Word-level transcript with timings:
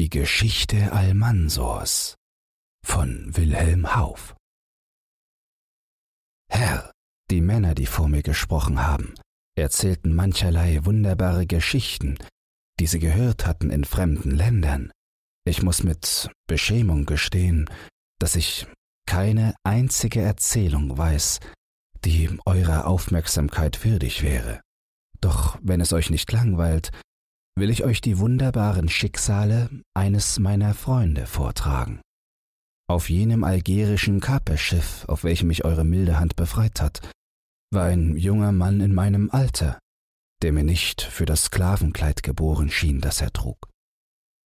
Die 0.00 0.08
Geschichte 0.08 0.92
Almansors 0.92 2.14
von 2.82 3.36
Wilhelm 3.36 3.94
Hauff 3.94 4.34
Herr, 6.50 6.90
die 7.30 7.42
Männer, 7.42 7.74
die 7.74 7.84
vor 7.84 8.08
mir 8.08 8.22
gesprochen 8.22 8.82
haben, 8.82 9.14
erzählten 9.58 10.14
mancherlei 10.14 10.86
wunderbare 10.86 11.46
Geschichten, 11.46 12.16
die 12.78 12.86
sie 12.86 12.98
gehört 12.98 13.44
hatten 13.44 13.68
in 13.68 13.84
fremden 13.84 14.30
Ländern. 14.30 14.90
Ich 15.44 15.62
muss 15.62 15.82
mit 15.82 16.30
Beschämung 16.46 17.04
gestehen, 17.04 17.68
dass 18.18 18.36
ich 18.36 18.66
keine 19.06 19.54
einzige 19.64 20.22
Erzählung 20.22 20.96
weiß, 20.96 21.40
die 22.06 22.38
eurer 22.46 22.86
Aufmerksamkeit 22.86 23.84
würdig 23.84 24.22
wäre. 24.22 24.62
Doch 25.20 25.58
wenn 25.60 25.82
es 25.82 25.92
euch 25.92 26.08
nicht 26.08 26.32
langweilt, 26.32 26.90
will 27.56 27.70
ich 27.70 27.84
euch 27.84 28.00
die 28.00 28.18
wunderbaren 28.18 28.88
Schicksale 28.88 29.70
eines 29.94 30.38
meiner 30.38 30.74
Freunde 30.74 31.26
vortragen. 31.26 32.00
Auf 32.88 33.08
jenem 33.08 33.44
algerischen 33.44 34.20
Kaperschiff, 34.20 35.04
auf 35.06 35.22
welchem 35.22 35.48
mich 35.48 35.64
eure 35.64 35.84
milde 35.84 36.18
Hand 36.18 36.36
befreit 36.36 36.80
hat, 36.80 37.00
war 37.72 37.84
ein 37.84 38.16
junger 38.16 38.50
Mann 38.50 38.80
in 38.80 38.92
meinem 38.92 39.30
Alter, 39.30 39.78
der 40.42 40.52
mir 40.52 40.64
nicht 40.64 41.02
für 41.02 41.26
das 41.26 41.44
Sklavenkleid 41.44 42.22
geboren 42.22 42.70
schien, 42.70 43.00
das 43.00 43.20
er 43.20 43.32
trug. 43.32 43.68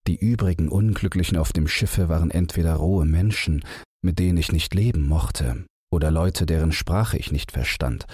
Die 0.06 0.16
übrigen 0.16 0.68
Unglücklichen 0.68 1.38
auf 1.38 1.52
dem 1.52 1.66
Schiffe 1.66 2.10
waren 2.10 2.30
entweder 2.30 2.74
rohe 2.74 3.06
Menschen, 3.06 3.64
mit 4.02 4.18
denen 4.18 4.36
ich 4.36 4.52
nicht 4.52 4.74
leben 4.74 5.06
mochte, 5.06 5.64
oder 5.90 6.10
Leute, 6.10 6.44
deren 6.44 6.72
Sprache 6.72 7.16
ich 7.16 7.32
nicht 7.32 7.52
verstand. 7.52 8.04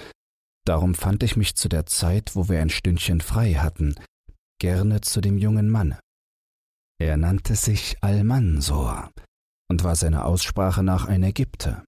Darum 0.64 0.94
fand 0.94 1.24
ich 1.24 1.36
mich 1.36 1.56
zu 1.56 1.68
der 1.68 1.86
Zeit, 1.86 2.36
wo 2.36 2.48
wir 2.48 2.60
ein 2.60 2.70
Stündchen 2.70 3.20
frei 3.20 3.54
hatten, 3.54 3.96
gerne 4.60 5.00
zu 5.00 5.20
dem 5.20 5.38
jungen 5.38 5.68
Manne. 5.68 5.98
Er 7.00 7.16
nannte 7.16 7.56
sich 7.56 7.96
Almansor 8.02 9.10
und 9.68 9.82
war 9.82 9.96
seiner 9.96 10.26
Aussprache 10.26 10.82
nach 10.84 11.06
ein 11.06 11.24
Ägypter. 11.24 11.84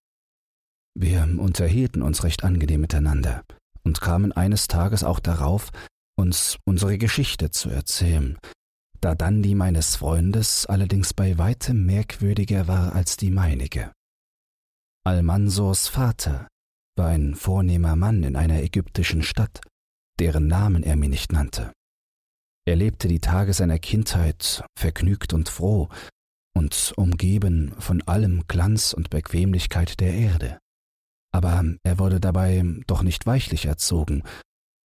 Wir 0.98 1.22
unterhielten 1.22 2.02
uns 2.02 2.24
recht 2.24 2.42
angenehm 2.42 2.80
miteinander 2.80 3.44
und 3.84 4.00
kamen 4.00 4.32
eines 4.32 4.66
Tages 4.68 5.04
auch 5.04 5.20
darauf, 5.20 5.70
uns 6.18 6.58
unsere 6.64 6.98
Geschichte 6.98 7.50
zu 7.50 7.70
erzählen, 7.70 8.38
da 9.00 9.14
dann 9.14 9.42
die 9.42 9.54
meines 9.54 9.96
Freundes 9.96 10.66
allerdings 10.66 11.14
bei 11.14 11.38
weitem 11.38 11.84
merkwürdiger 11.84 12.68
war 12.68 12.94
als 12.94 13.16
die 13.16 13.30
meinige. 13.30 13.92
Almansors 15.04 15.88
Vater 15.88 16.48
war 16.96 17.08
ein 17.08 17.34
vornehmer 17.34 17.96
Mann 17.96 18.22
in 18.22 18.36
einer 18.36 18.62
ägyptischen 18.62 19.22
Stadt, 19.22 19.60
deren 20.20 20.46
Namen 20.46 20.82
er 20.82 20.96
mir 20.96 21.08
nicht 21.08 21.32
nannte. 21.32 21.72
Er 22.64 22.76
lebte 22.76 23.08
die 23.08 23.20
Tage 23.20 23.52
seiner 23.52 23.78
Kindheit 23.78 24.64
vergnügt 24.78 25.32
und 25.32 25.48
froh 25.48 25.88
und 26.54 26.92
umgeben 26.96 27.74
von 27.78 28.02
allem 28.02 28.44
Glanz 28.46 28.92
und 28.92 29.10
Bequemlichkeit 29.10 30.00
der 30.00 30.14
Erde. 30.14 30.58
Aber 31.34 31.64
er 31.82 31.98
wurde 31.98 32.20
dabei 32.20 32.62
doch 32.86 33.02
nicht 33.02 33.26
weichlich 33.26 33.66
erzogen, 33.66 34.22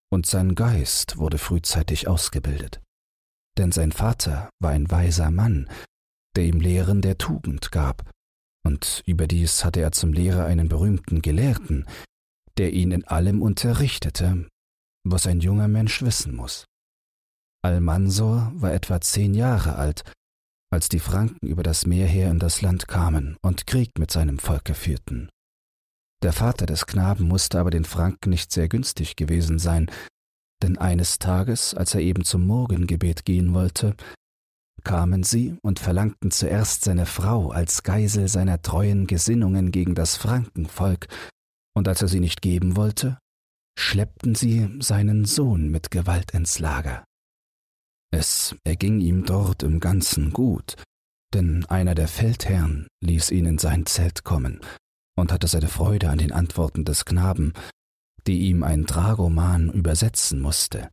und 0.10 0.26
sein 0.26 0.56
Geist 0.56 1.18
wurde 1.18 1.38
frühzeitig 1.38 2.08
ausgebildet. 2.08 2.82
Denn 3.58 3.72
sein 3.72 3.92
Vater 3.92 4.50
war 4.60 4.72
ein 4.72 4.90
weiser 4.90 5.30
Mann, 5.30 5.70
der 6.36 6.46
ihm 6.46 6.62
Lehren 6.62 7.02
der 7.02 7.18
Tugend 7.18 7.72
gab, 7.72 8.10
und 8.64 9.04
überdies 9.06 9.66
hatte 9.66 9.82
er 9.82 9.92
zum 9.92 10.14
Lehrer 10.14 10.46
einen 10.46 10.70
berühmten 10.70 11.22
Gelehrten, 11.22 11.86
der 12.58 12.74
ihn 12.74 12.92
in 12.92 13.06
allem 13.06 13.42
unterrichtete, 13.42 14.48
was 15.04 15.28
ein 15.28 15.42
junger 15.42 15.68
Mensch 15.68 16.02
wissen 16.02 16.36
muss. 16.36 16.66
Almansor 17.68 18.54
war 18.56 18.72
etwa 18.72 19.02
zehn 19.02 19.34
Jahre 19.34 19.76
alt, 19.76 20.04
als 20.72 20.88
die 20.88 21.00
Franken 21.02 21.48
über 21.48 21.64
das 21.64 21.86
Meer 21.86 22.08
her 22.08 22.32
in 22.32 22.40
das 22.40 22.62
Land 22.62 22.88
kamen 22.88 23.36
und 23.42 23.68
Krieg 23.68 24.00
mit 24.00 24.10
seinem 24.10 24.40
Volke 24.40 24.74
führten. 24.74 25.28
Der 26.24 26.32
Vater 26.32 26.66
des 26.66 26.86
Knaben 26.86 27.28
musste 27.28 27.60
aber 27.60 27.70
den 27.70 27.84
Franken 27.84 28.30
nicht 28.30 28.54
sehr 28.54 28.70
günstig 28.70 29.18
gewesen 29.18 29.60
sein, 29.60 29.92
denn 30.64 30.78
eines 30.78 31.20
Tages, 31.20 31.74
als 31.74 31.94
er 31.94 32.00
eben 32.00 32.24
zum 32.24 32.48
Morgengebet 32.48 33.26
gehen 33.26 33.54
wollte, 33.54 33.96
kamen 34.86 35.24
sie 35.24 35.58
und 35.62 35.80
verlangten 35.80 36.32
zuerst 36.32 36.86
seine 36.86 37.06
Frau 37.06 37.50
als 37.50 37.84
Geisel 37.84 38.30
seiner 38.30 38.62
treuen 38.62 39.08
Gesinnungen 39.08 39.72
gegen 39.72 39.94
das 39.94 40.16
Frankenvolk, 40.16 41.08
und 41.76 41.90
als 41.90 42.02
er 42.02 42.08
sie 42.08 42.22
nicht 42.22 42.42
geben 42.42 42.78
wollte, 42.78 43.18
schleppten 43.78 44.36
sie 44.36 44.70
seinen 44.80 45.26
Sohn 45.26 45.70
mit 45.70 45.92
Gewalt 45.92 46.32
ins 46.32 46.60
Lager. 46.60 47.04
Es 48.12 48.56
erging 48.64 49.00
ihm 49.00 49.26
dort 49.26 49.64
im 49.64 49.80
Ganzen 49.80 50.32
gut, 50.32 50.76
denn 51.34 51.66
einer 51.66 51.96
der 51.96 52.08
Feldherren 52.08 52.88
ließ 53.02 53.32
ihn 53.32 53.46
in 53.46 53.58
sein 53.58 53.86
Zelt 53.86 54.24
kommen 54.24 54.62
und 55.18 55.32
hatte 55.32 55.48
seine 55.48 55.68
Freude 55.68 56.10
an 56.10 56.18
den 56.18 56.32
Antworten 56.32 56.86
des 56.86 57.06
Knaben, 57.06 57.54
die 58.26 58.48
ihm 58.48 58.64
ein 58.64 58.86
Dragoman 58.86 59.72
übersetzen 59.72 60.40
musste. 60.40 60.90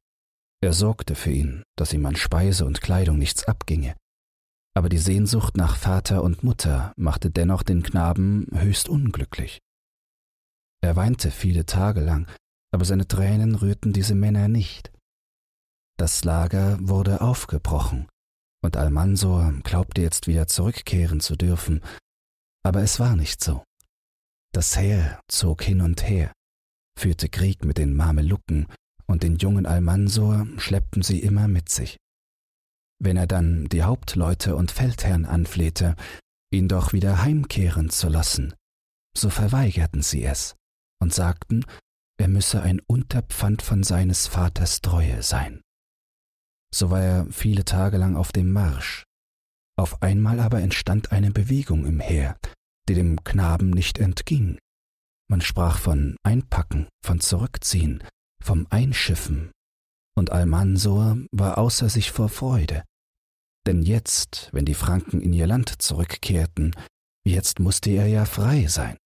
Er 0.61 0.73
sorgte 0.73 1.15
für 1.15 1.31
ihn, 1.31 1.63
dass 1.77 1.93
ihm 1.93 2.07
an 2.07 2.17
Speise 2.17 2.65
und 2.65 2.81
Kleidung 2.81 3.19
nichts 3.19 3.45
abginge, 3.45 3.95
aber 4.75 4.89
die 4.89 4.99
Sehnsucht 4.99 5.57
nach 5.57 5.77
Vater 5.77 6.23
und 6.23 6.43
Mutter 6.43 6.93
machte 6.97 7.31
dennoch 7.31 7.63
den 7.63 7.83
Knaben 7.83 8.49
höchst 8.53 8.89
unglücklich. 8.89 9.61
Er 10.83 10.97
weinte 10.97 11.31
viele 11.31 11.65
Tage 11.65 12.01
lang, 12.01 12.27
aber 12.73 12.85
seine 12.85 13.07
Tränen 13.07 13.55
rührten 13.55 13.93
diese 13.93 14.17
Männer 14.17 14.49
nicht. 14.49 14.91
Das 15.97 16.25
Lager 16.25 16.79
wurde 16.81 17.21
aufgebrochen, 17.21 18.09
und 18.63 18.77
Almansor 18.77 19.53
glaubte 19.63 20.01
jetzt 20.01 20.27
wieder 20.27 20.47
zurückkehren 20.47 21.21
zu 21.21 21.37
dürfen, 21.37 21.83
aber 22.65 22.83
es 22.83 22.99
war 22.99 23.15
nicht 23.15 23.43
so. 23.43 23.63
Das 24.53 24.77
Heer 24.77 25.21
zog 25.29 25.63
hin 25.63 25.81
und 25.81 26.09
her, 26.09 26.33
führte 26.99 27.29
Krieg 27.29 27.65
mit 27.65 27.79
den 27.79 27.95
Mamelucken, 27.95 28.67
und 29.07 29.23
den 29.23 29.37
jungen 29.37 29.67
Almansor 29.67 30.47
schleppten 30.57 31.03
sie 31.03 31.21
immer 31.21 31.47
mit 31.47 31.69
sich. 31.69 31.99
Wenn 32.99 33.17
er 33.17 33.27
dann 33.27 33.67
die 33.67 33.83
Hauptleute 33.83 34.57
und 34.57 34.71
Feldherren 34.71 35.27
anflehte, 35.27 35.95
ihn 36.51 36.69
doch 36.69 36.93
wieder 36.93 37.23
heimkehren 37.23 37.91
zu 37.91 38.09
lassen, 38.09 38.55
so 39.17 39.31
verweigerten 39.31 40.03
sie 40.03 40.25
es 40.25 40.55
und 41.01 41.13
sagten, 41.13 41.65
er 42.17 42.29
müsse 42.29 42.63
ein 42.63 42.81
Unterpfand 42.87 43.61
von 43.61 43.83
seines 43.83 44.27
Vaters 44.27 44.81
Treue 44.81 45.23
sein. 45.23 45.64
So 46.75 46.91
war 46.91 47.01
er 47.01 47.27
viele 47.31 47.65
Tage 47.65 47.99
lang 47.99 48.17
auf 48.17 48.33
dem 48.33 48.51
Marsch. 48.51 49.05
Auf 49.79 50.03
einmal 50.03 50.41
aber 50.41 50.61
entstand 50.61 51.13
eine 51.13 51.31
Bewegung 51.31 51.87
im 51.87 52.01
Heer, 52.01 52.37
die 52.89 52.95
dem 52.95 53.23
Knaben 53.23 53.71
nicht 53.71 53.99
entging. 53.99 54.59
Man 55.31 55.41
sprach 55.41 55.79
von 55.79 56.17
Einpacken, 56.25 56.89
von 57.01 57.21
Zurückziehen, 57.21 58.03
vom 58.43 58.67
Einschiffen, 58.71 59.53
und 60.17 60.31
Almansor 60.31 61.19
war 61.31 61.59
außer 61.59 61.89
sich 61.89 62.11
vor 62.11 62.29
Freude. 62.29 62.83
Denn 63.67 63.83
jetzt, 63.83 64.51
wenn 64.53 64.65
die 64.65 64.75
Franken 64.75 65.21
in 65.21 65.33
ihr 65.33 65.47
Land 65.47 65.81
zurückkehrten, 65.81 66.75
jetzt 67.25 67.61
musste 67.61 67.91
er 67.91 68.09
ja 68.09 68.25
frei 68.25 68.67
sein. 68.67 68.97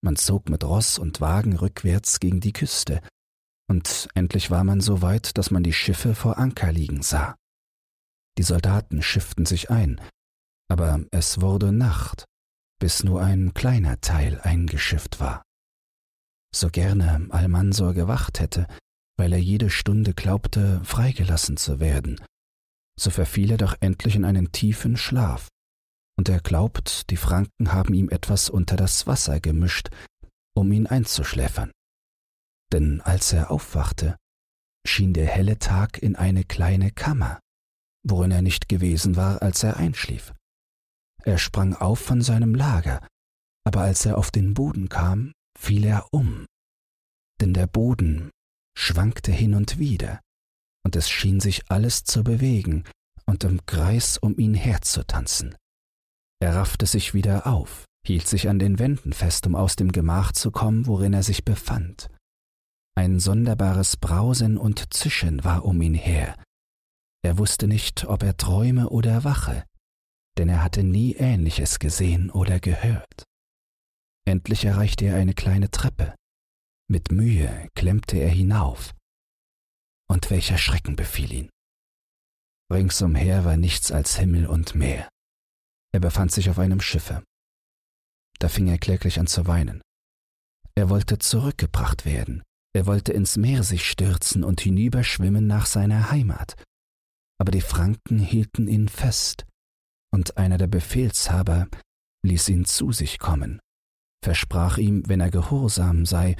Man 0.00 0.14
zog 0.14 0.48
mit 0.48 0.62
Ross 0.62 1.00
und 1.00 1.20
Wagen 1.20 1.56
rückwärts 1.56 2.20
gegen 2.20 2.38
die 2.38 2.52
Küste, 2.52 3.00
und 3.68 4.08
endlich 4.14 4.50
war 4.50 4.64
man 4.64 4.80
so 4.80 5.02
weit, 5.02 5.38
dass 5.38 5.50
man 5.50 5.62
die 5.62 5.72
Schiffe 5.72 6.14
vor 6.14 6.38
Anker 6.38 6.72
liegen 6.72 7.02
sah. 7.02 7.36
Die 8.38 8.42
Soldaten 8.42 9.02
schifften 9.02 9.46
sich 9.46 9.70
ein, 9.70 10.00
aber 10.68 11.04
es 11.10 11.40
wurde 11.40 11.72
Nacht, 11.72 12.24
bis 12.80 13.04
nur 13.04 13.22
ein 13.22 13.54
kleiner 13.54 14.00
Teil 14.00 14.40
eingeschifft 14.40 15.20
war. 15.20 15.42
So 16.54 16.68
gerne 16.68 17.26
Almansor 17.30 17.94
gewacht 17.94 18.40
hätte, 18.40 18.66
weil 19.16 19.32
er 19.32 19.40
jede 19.40 19.70
Stunde 19.70 20.14
glaubte, 20.14 20.82
freigelassen 20.84 21.56
zu 21.56 21.80
werden, 21.80 22.20
so 22.98 23.10
verfiel 23.10 23.52
er 23.52 23.56
doch 23.56 23.76
endlich 23.80 24.16
in 24.16 24.24
einen 24.24 24.52
tiefen 24.52 24.96
Schlaf, 24.96 25.48
und 26.16 26.28
er 26.28 26.40
glaubt, 26.40 27.10
die 27.10 27.16
Franken 27.16 27.72
haben 27.72 27.94
ihm 27.94 28.08
etwas 28.08 28.50
unter 28.50 28.76
das 28.76 29.06
Wasser 29.06 29.40
gemischt, 29.40 29.88
um 30.54 30.70
ihn 30.70 30.86
einzuschläfern 30.86 31.72
denn 32.72 33.00
als 33.00 33.32
er 33.32 33.50
aufwachte, 33.50 34.16
schien 34.86 35.14
der 35.14 35.26
helle 35.26 35.58
Tag 35.58 35.98
in 35.98 36.16
eine 36.16 36.44
kleine 36.44 36.90
Kammer, 36.90 37.40
worin 38.06 38.30
er 38.30 38.42
nicht 38.42 38.68
gewesen 38.68 39.16
war, 39.16 39.42
als 39.42 39.62
er 39.62 39.76
einschlief. 39.76 40.34
Er 41.22 41.38
sprang 41.38 41.74
auf 41.74 42.00
von 42.00 42.20
seinem 42.20 42.54
Lager, 42.54 43.06
aber 43.64 43.80
als 43.80 44.04
er 44.04 44.18
auf 44.18 44.30
den 44.30 44.54
Boden 44.54 44.88
kam, 44.88 45.32
fiel 45.58 45.84
er 45.84 46.06
um, 46.12 46.46
denn 47.40 47.54
der 47.54 47.66
Boden 47.66 48.30
schwankte 48.76 49.32
hin 49.32 49.54
und 49.54 49.78
wieder, 49.78 50.20
und 50.84 50.96
es 50.96 51.08
schien 51.08 51.40
sich 51.40 51.70
alles 51.70 52.04
zu 52.04 52.22
bewegen 52.22 52.84
und 53.26 53.44
im 53.44 53.64
Kreis 53.64 54.18
um 54.18 54.38
ihn 54.38 54.54
herzutanzen. 54.54 55.56
Er 56.40 56.56
raffte 56.56 56.84
sich 56.84 57.14
wieder 57.14 57.46
auf, 57.46 57.86
hielt 58.06 58.28
sich 58.28 58.48
an 58.48 58.58
den 58.58 58.78
Wänden 58.78 59.12
fest, 59.12 59.46
um 59.46 59.54
aus 59.54 59.76
dem 59.76 59.92
Gemach 59.92 60.32
zu 60.32 60.50
kommen, 60.50 60.86
worin 60.86 61.14
er 61.14 61.22
sich 61.22 61.44
befand. 61.44 62.10
Ein 62.96 63.18
sonderbares 63.18 63.96
Brausen 63.96 64.56
und 64.56 64.94
Zischen 64.94 65.42
war 65.44 65.64
um 65.64 65.82
ihn 65.82 65.94
her. 65.94 66.36
Er 67.22 67.38
wusste 67.38 67.66
nicht, 67.66 68.04
ob 68.04 68.22
er 68.22 68.36
träume 68.36 68.90
oder 68.90 69.24
wache, 69.24 69.64
denn 70.38 70.48
er 70.48 70.62
hatte 70.62 70.82
nie 70.82 71.14
Ähnliches 71.14 71.78
gesehen 71.78 72.30
oder 72.30 72.60
gehört. 72.60 73.24
Endlich 74.26 74.64
erreichte 74.64 75.06
er 75.06 75.16
eine 75.16 75.34
kleine 75.34 75.70
Treppe. 75.70 76.14
Mit 76.88 77.10
Mühe 77.10 77.68
klemmte 77.74 78.18
er 78.18 78.28
hinauf. 78.28 78.94
Und 80.08 80.30
welcher 80.30 80.58
Schrecken 80.58 80.96
befiel 80.96 81.32
ihn. 81.32 81.50
Ringsumher 82.70 83.44
war 83.44 83.56
nichts 83.56 83.90
als 83.90 84.16
Himmel 84.16 84.46
und 84.46 84.74
Meer. 84.74 85.08
Er 85.92 86.00
befand 86.00 86.32
sich 86.32 86.50
auf 86.50 86.58
einem 86.58 86.80
Schiffe. 86.80 87.22
Da 88.38 88.48
fing 88.48 88.68
er 88.68 88.78
kläglich 88.78 89.18
an 89.18 89.26
zu 89.26 89.46
weinen. 89.46 89.80
Er 90.74 90.90
wollte 90.90 91.18
zurückgebracht 91.18 92.04
werden, 92.04 92.42
er 92.74 92.86
wollte 92.86 93.12
ins 93.12 93.36
Meer 93.36 93.62
sich 93.62 93.88
stürzen 93.88 94.42
und 94.42 94.60
hinüberschwimmen 94.60 95.46
nach 95.46 95.66
seiner 95.66 96.10
Heimat. 96.10 96.56
Aber 97.40 97.52
die 97.52 97.60
Franken 97.60 98.18
hielten 98.18 98.68
ihn 98.68 98.88
fest, 98.88 99.46
und 100.12 100.36
einer 100.36 100.58
der 100.58 100.66
Befehlshaber 100.66 101.68
ließ 102.24 102.48
ihn 102.48 102.64
zu 102.64 102.92
sich 102.92 103.18
kommen, 103.18 103.60
versprach 104.24 104.78
ihm, 104.78 105.02
wenn 105.08 105.20
er 105.20 105.30
gehorsam 105.30 106.04
sei, 106.04 106.36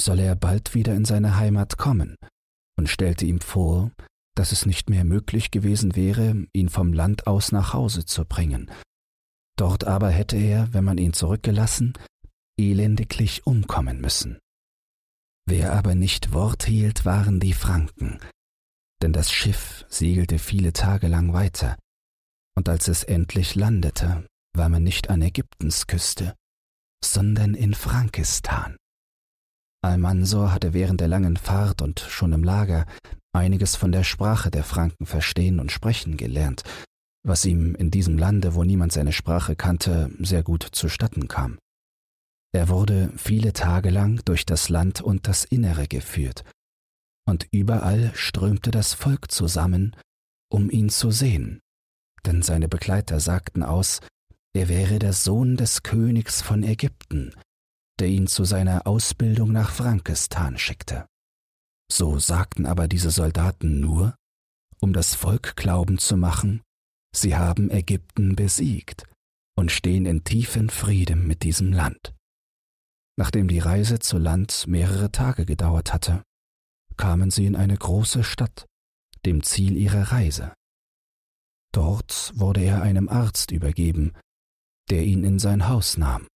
solle 0.00 0.24
er 0.24 0.36
bald 0.36 0.74
wieder 0.74 0.94
in 0.94 1.04
seine 1.04 1.36
Heimat 1.36 1.78
kommen, 1.78 2.16
und 2.78 2.88
stellte 2.88 3.24
ihm 3.24 3.40
vor, 3.40 3.92
dass 4.34 4.52
es 4.52 4.66
nicht 4.66 4.90
mehr 4.90 5.04
möglich 5.04 5.50
gewesen 5.50 5.94
wäre, 5.94 6.46
ihn 6.52 6.68
vom 6.68 6.92
Land 6.92 7.26
aus 7.26 7.52
nach 7.52 7.72
Hause 7.72 8.04
zu 8.04 8.24
bringen. 8.24 8.70
Dort 9.58 9.84
aber 9.84 10.10
hätte 10.10 10.36
er, 10.36 10.72
wenn 10.72 10.84
man 10.84 10.98
ihn 10.98 11.12
zurückgelassen, 11.12 11.92
elendiglich 12.58 13.46
umkommen 13.46 14.00
müssen. 14.00 14.38
Wer 15.46 15.72
aber 15.72 15.94
nicht 15.94 16.32
Wort 16.32 16.64
hielt, 16.64 17.04
waren 17.04 17.40
die 17.40 17.52
Franken, 17.52 18.18
denn 19.02 19.12
das 19.12 19.32
Schiff 19.32 19.84
segelte 19.88 20.38
viele 20.38 20.72
Tage 20.72 21.08
lang 21.08 21.32
weiter, 21.32 21.76
und 22.56 22.68
als 22.68 22.88
es 22.88 23.02
endlich 23.02 23.54
landete, 23.54 24.26
war 24.54 24.68
man 24.68 24.82
nicht 24.82 25.10
an 25.10 25.22
Ägyptens 25.22 25.86
Küste, 25.86 26.34
sondern 27.04 27.54
in 27.54 27.74
Frankistan. 27.74 28.76
Almansor 29.84 30.52
hatte 30.52 30.74
während 30.74 31.00
der 31.00 31.08
langen 31.08 31.36
Fahrt 31.36 31.82
und 31.82 31.98
schon 31.98 32.32
im 32.32 32.44
Lager 32.44 32.86
einiges 33.34 33.74
von 33.74 33.90
der 33.90 34.04
Sprache 34.04 34.50
der 34.50 34.62
Franken 34.62 35.06
verstehen 35.06 35.58
und 35.58 35.72
sprechen 35.72 36.16
gelernt, 36.16 36.62
was 37.24 37.44
ihm 37.44 37.74
in 37.74 37.90
diesem 37.90 38.18
Lande, 38.18 38.54
wo 38.54 38.62
niemand 38.62 38.92
seine 38.92 39.12
Sprache 39.12 39.56
kannte, 39.56 40.10
sehr 40.20 40.42
gut 40.42 40.68
zustatten 40.70 41.26
kam. 41.26 41.58
Er 42.54 42.68
wurde 42.68 43.12
viele 43.16 43.52
Tage 43.52 43.90
lang 43.90 44.22
durch 44.24 44.44
das 44.44 44.68
Land 44.68 45.00
und 45.00 45.26
das 45.26 45.44
Innere 45.44 45.88
geführt, 45.88 46.44
und 47.26 47.46
überall 47.50 48.12
strömte 48.14 48.70
das 48.70 48.94
Volk 48.94 49.30
zusammen, 49.30 49.96
um 50.50 50.70
ihn 50.70 50.90
zu 50.90 51.10
sehen, 51.10 51.60
denn 52.26 52.42
seine 52.42 52.68
Begleiter 52.68 53.20
sagten 53.20 53.62
aus, 53.62 54.00
er 54.54 54.68
wäre 54.68 54.98
der 54.98 55.14
Sohn 55.14 55.56
des 55.56 55.82
Königs 55.82 56.42
von 56.42 56.62
Ägypten, 56.62 57.34
der 57.98 58.08
ihn 58.08 58.26
zu 58.26 58.44
seiner 58.44 58.86
Ausbildung 58.86 59.52
nach 59.52 59.70
Frankistan 59.70 60.58
schickte. 60.58 61.06
So 61.90 62.18
sagten 62.18 62.66
aber 62.66 62.86
diese 62.86 63.10
Soldaten 63.10 63.80
nur, 63.80 64.14
um 64.80 64.92
das 64.92 65.14
Volk 65.14 65.56
glauben 65.56 65.98
zu 65.98 66.16
machen, 66.16 66.60
sie 67.14 67.36
haben 67.36 67.70
Ägypten 67.70 68.36
besiegt 68.36 69.04
und 69.56 69.70
stehen 69.70 70.06
in 70.06 70.24
tiefem 70.24 70.68
Frieden 70.68 71.26
mit 71.26 71.42
diesem 71.44 71.72
Land. 71.72 72.12
Nachdem 73.16 73.48
die 73.48 73.58
Reise 73.58 73.98
zu 73.98 74.18
Land 74.18 74.66
mehrere 74.66 75.12
Tage 75.12 75.44
gedauert 75.44 75.92
hatte, 75.92 76.22
kamen 76.96 77.30
sie 77.30 77.46
in 77.46 77.56
eine 77.56 77.76
große 77.76 78.24
Stadt, 78.24 78.66
dem 79.24 79.42
Ziel 79.42 79.76
ihrer 79.76 80.12
Reise. 80.12 80.54
Dort 81.72 82.32
wurde 82.34 82.60
er 82.60 82.82
einem 82.82 83.08
Arzt 83.08 83.50
übergeben, 83.50 84.12
der 84.90 85.04
ihn 85.04 85.24
in 85.24 85.38
sein 85.38 85.68
Haus 85.68 85.96
nahm 85.96 86.26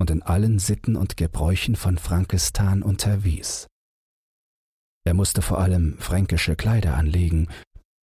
und 0.00 0.10
in 0.10 0.22
allen 0.22 0.58
Sitten 0.58 0.96
und 0.96 1.16
Gebräuchen 1.16 1.76
von 1.76 1.98
Frankistan 1.98 2.82
unterwies. 2.82 3.68
Er 5.04 5.14
musste 5.14 5.42
vor 5.42 5.58
allem 5.58 5.98
fränkische 5.98 6.56
Kleider 6.56 6.96
anlegen, 6.96 7.48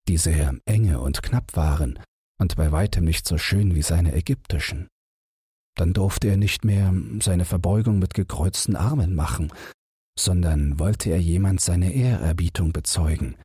die 0.07 0.17
sehr 0.17 0.57
enge 0.65 0.99
und 0.99 1.21
knapp 1.21 1.55
waren 1.55 1.99
und 2.39 2.55
bei 2.55 2.71
weitem 2.71 3.05
nicht 3.05 3.27
so 3.27 3.37
schön 3.37 3.75
wie 3.75 3.81
seine 3.81 4.13
ägyptischen. 4.13 4.87
Dann 5.79 5.93
durfte 5.93 6.27
er 6.27 6.35
nicht 6.35 6.65
mehr 6.65 6.93
seine 7.21 7.45
Verbeugung 7.45 7.99
mit 7.99 8.13
gekreuzten 8.13 8.75
Armen 8.75 9.15
machen, 9.15 9.53
sondern 10.19 10.77
wollte 10.77 11.09
er 11.09 11.21
jemand 11.21 11.61
seine 11.61 11.93
Ehrerbietung 11.93 12.73
bezeugen, 12.73 13.35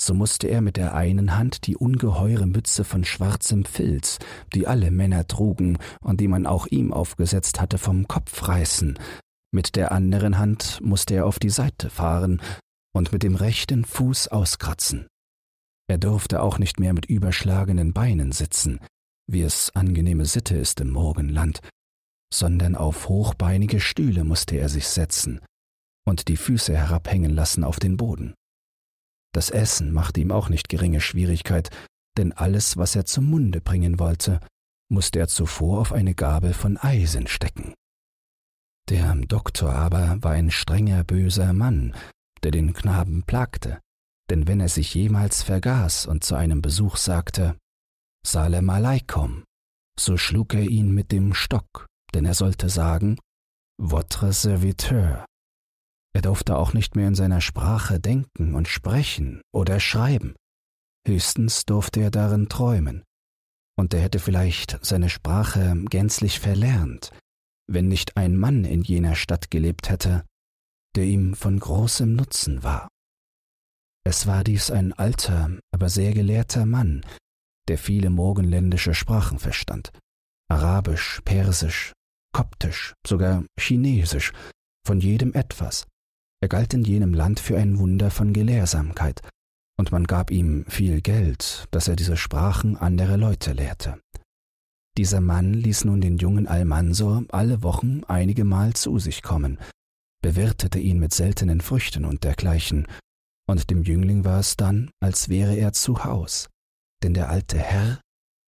so 0.00 0.14
musste 0.14 0.46
er 0.46 0.60
mit 0.60 0.76
der 0.76 0.94
einen 0.94 1.36
Hand 1.36 1.66
die 1.66 1.76
ungeheure 1.76 2.46
Mütze 2.46 2.84
von 2.84 3.04
schwarzem 3.04 3.64
Filz, 3.64 4.18
die 4.54 4.68
alle 4.68 4.92
Männer 4.92 5.26
trugen 5.26 5.78
und 6.00 6.20
die 6.20 6.28
man 6.28 6.46
auch 6.46 6.68
ihm 6.68 6.92
aufgesetzt 6.92 7.60
hatte, 7.60 7.78
vom 7.78 8.06
Kopf 8.06 8.46
reißen, 8.46 8.96
mit 9.52 9.74
der 9.74 9.90
anderen 9.90 10.38
Hand 10.38 10.80
musste 10.80 11.14
er 11.14 11.26
auf 11.26 11.40
die 11.40 11.50
Seite 11.50 11.90
fahren 11.90 12.40
und 12.92 13.12
mit 13.12 13.24
dem 13.24 13.34
rechten 13.34 13.84
Fuß 13.84 14.28
auskratzen. 14.28 15.08
Er 15.88 15.98
durfte 15.98 16.40
auch 16.40 16.58
nicht 16.60 16.78
mehr 16.78 16.92
mit 16.92 17.06
überschlagenen 17.06 17.92
Beinen 17.92 18.30
sitzen, 18.30 18.78
wie 19.26 19.42
es 19.42 19.74
angenehme 19.74 20.26
Sitte 20.26 20.56
ist 20.56 20.80
im 20.80 20.90
Morgenland, 20.90 21.60
sondern 22.32 22.74
auf 22.74 23.08
hochbeinige 23.08 23.80
Stühle 23.80 24.24
musste 24.24 24.56
er 24.56 24.68
sich 24.68 24.88
setzen 24.88 25.40
und 26.06 26.28
die 26.28 26.36
Füße 26.36 26.76
herabhängen 26.76 27.30
lassen 27.30 27.64
auf 27.64 27.78
den 27.78 27.96
Boden. 27.96 28.34
Das 29.32 29.50
Essen 29.50 29.92
machte 29.92 30.20
ihm 30.20 30.30
auch 30.30 30.48
nicht 30.48 30.68
geringe 30.68 31.00
Schwierigkeit, 31.00 31.70
denn 32.16 32.32
alles, 32.32 32.76
was 32.76 32.94
er 32.94 33.04
zum 33.04 33.24
Munde 33.26 33.60
bringen 33.60 33.98
wollte, 33.98 34.40
musste 34.88 35.18
er 35.18 35.28
zuvor 35.28 35.80
auf 35.80 35.92
eine 35.92 36.14
Gabel 36.14 36.52
von 36.52 36.76
Eisen 36.76 37.26
stecken. 37.26 37.74
Der 38.90 39.14
Doktor 39.14 39.72
aber 39.72 40.22
war 40.22 40.32
ein 40.32 40.50
strenger, 40.50 41.04
böser 41.04 41.52
Mann, 41.52 41.94
der 42.42 42.50
den 42.50 42.74
Knaben 42.74 43.22
plagte, 43.22 43.80
denn 44.30 44.46
wenn 44.46 44.60
er 44.60 44.68
sich 44.68 44.94
jemals 44.94 45.42
vergaß 45.42 46.06
und 46.06 46.22
zu 46.22 46.34
einem 46.34 46.60
Besuch 46.60 46.96
sagte, 46.96 47.56
Salem 48.26 48.70
Aleikum, 48.70 49.44
so 49.98 50.16
schlug 50.16 50.54
er 50.54 50.62
ihn 50.62 50.92
mit 50.92 51.12
dem 51.12 51.34
Stock, 51.34 51.86
denn 52.14 52.24
er 52.24 52.34
sollte 52.34 52.68
sagen, 52.68 53.18
Votre 53.78 54.32
serviteur. 54.32 55.26
Er 56.14 56.22
durfte 56.22 56.56
auch 56.56 56.72
nicht 56.72 56.96
mehr 56.96 57.08
in 57.08 57.14
seiner 57.14 57.40
Sprache 57.40 58.00
denken 58.00 58.54
und 58.54 58.68
sprechen 58.68 59.42
oder 59.52 59.78
schreiben. 59.80 60.34
Höchstens 61.06 61.66
durfte 61.66 62.00
er 62.00 62.10
darin 62.10 62.48
träumen. 62.48 63.02
Und 63.76 63.92
er 63.92 64.00
hätte 64.00 64.20
vielleicht 64.20 64.78
seine 64.84 65.10
Sprache 65.10 65.76
gänzlich 65.90 66.38
verlernt, 66.38 67.10
wenn 67.66 67.88
nicht 67.88 68.16
ein 68.16 68.36
Mann 68.36 68.64
in 68.64 68.82
jener 68.82 69.16
Stadt 69.16 69.50
gelebt 69.50 69.90
hätte, 69.90 70.24
der 70.94 71.04
ihm 71.04 71.34
von 71.34 71.58
großem 71.58 72.14
Nutzen 72.14 72.62
war. 72.62 72.88
Es 74.06 74.26
war 74.26 74.44
dies 74.44 74.70
ein 74.70 74.92
alter, 74.92 75.58
aber 75.72 75.88
sehr 75.88 76.12
gelehrter 76.12 76.66
Mann, 76.66 77.04
der 77.68 77.78
viele 77.78 78.10
morgenländische 78.10 78.94
Sprachen 78.94 79.38
verstand. 79.38 79.92
Arabisch, 80.48 81.20
Persisch, 81.24 81.92
Koptisch, 82.32 82.94
sogar 83.06 83.44
Chinesisch, 83.58 84.32
von 84.86 85.00
jedem 85.00 85.32
etwas. 85.34 85.86
Er 86.42 86.48
galt 86.48 86.74
in 86.74 86.84
jenem 86.84 87.14
Land 87.14 87.40
für 87.40 87.56
ein 87.56 87.78
Wunder 87.78 88.10
von 88.10 88.32
Gelehrsamkeit, 88.32 89.20
und 89.78 89.92
man 89.92 90.04
gab 90.04 90.30
ihm 90.30 90.66
viel 90.68 91.00
Geld, 91.00 91.66
dass 91.70 91.88
er 91.88 91.96
diese 91.96 92.16
Sprachen 92.16 92.76
anderer 92.76 93.16
Leute 93.16 93.52
lehrte. 93.52 93.98
Dieser 94.96 95.20
Mann 95.20 95.54
ließ 95.54 95.86
nun 95.86 96.00
den 96.00 96.18
jungen 96.18 96.46
Almansor 96.46 97.24
alle 97.30 97.62
Wochen 97.62 98.04
einige 98.04 98.44
Mal 98.44 98.74
zu 98.74 98.98
sich 98.98 99.22
kommen, 99.22 99.58
bewirtete 100.22 100.78
ihn 100.78 100.98
mit 100.98 101.12
seltenen 101.14 101.60
Früchten 101.60 102.04
und 102.04 102.24
dergleichen, 102.24 102.86
und 103.48 103.70
dem 103.70 103.82
Jüngling 103.82 104.24
war 104.24 104.40
es 104.40 104.56
dann, 104.56 104.90
als 105.00 105.28
wäre 105.28 105.56
er 105.56 105.72
zu 105.72 106.04
Haus 106.04 106.48
denn 107.02 107.14
der 107.14 107.28
alte 107.28 107.58
Herr 107.58 108.00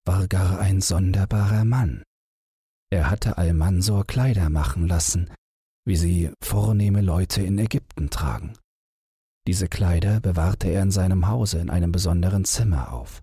war 0.07 0.29
gar 0.29 0.59
ein 0.59 0.81
sonderbarer 0.81 1.65
Mann. 1.65 2.03
Er 2.91 3.11
hatte 3.11 3.39
Almansor 3.39 4.07
Kleider 4.07 4.49
machen 4.51 4.87
lassen, 4.87 5.31
wie 5.85 5.97
sie 5.97 6.33
vornehme 6.43 7.01
Leute 7.01 7.43
in 7.43 7.59
Ägypten 7.59 8.11
tragen. 8.11 8.57
Diese 9.47 9.69
Kleider 9.69 10.21
bewahrte 10.21 10.69
er 10.69 10.83
in 10.83 10.91
seinem 10.91 11.29
Hause 11.29 11.59
in 11.59 11.71
einem 11.71 11.93
besonderen 11.93 12.45
Zimmer 12.45 12.93
auf. 12.93 13.23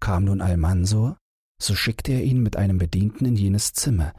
Kam 0.00 0.24
nun 0.24 0.40
Almansor, 0.40 1.16
so 1.60 1.74
schickte 1.74 2.12
er 2.12 2.22
ihn 2.22 2.42
mit 2.42 2.56
einem 2.56 2.78
Bedienten 2.78 3.24
in 3.24 3.36
jenes 3.36 3.72
Zimmer 3.72 4.12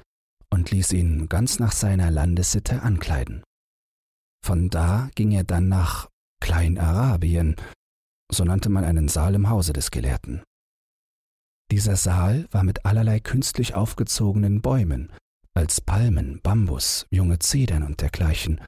und 0.50 0.72
ließ 0.72 0.94
ihn 0.94 1.30
ganz 1.30 1.60
nach 1.60 1.72
seiner 1.72 2.12
Landessitte 2.12 2.82
ankleiden. 2.82 3.44
Von 4.46 4.70
da 4.70 5.10
ging 5.16 5.32
er 5.32 5.44
dann 5.44 5.70
nach 5.70 6.10
Kleinarabien, 6.42 7.56
so 8.32 8.44
nannte 8.44 8.70
man 8.70 8.84
einen 8.84 9.08
Saal 9.08 9.36
im 9.36 9.50
Hause 9.50 9.74
des 9.74 9.92
Gelehrten. 9.92 10.44
Dieser 11.72 11.96
Saal 11.96 12.48
war 12.52 12.64
mit 12.64 12.86
allerlei 12.86 13.20
künstlich 13.20 13.76
aufgezogenen 13.76 14.62
Bäumen, 14.62 15.12
als 15.54 15.82
Palmen, 15.82 16.42
Bambus, 16.42 17.06
junge 17.12 17.40
Zedern 17.40 17.84
und 17.84 18.02
dergleichen, 18.02 18.62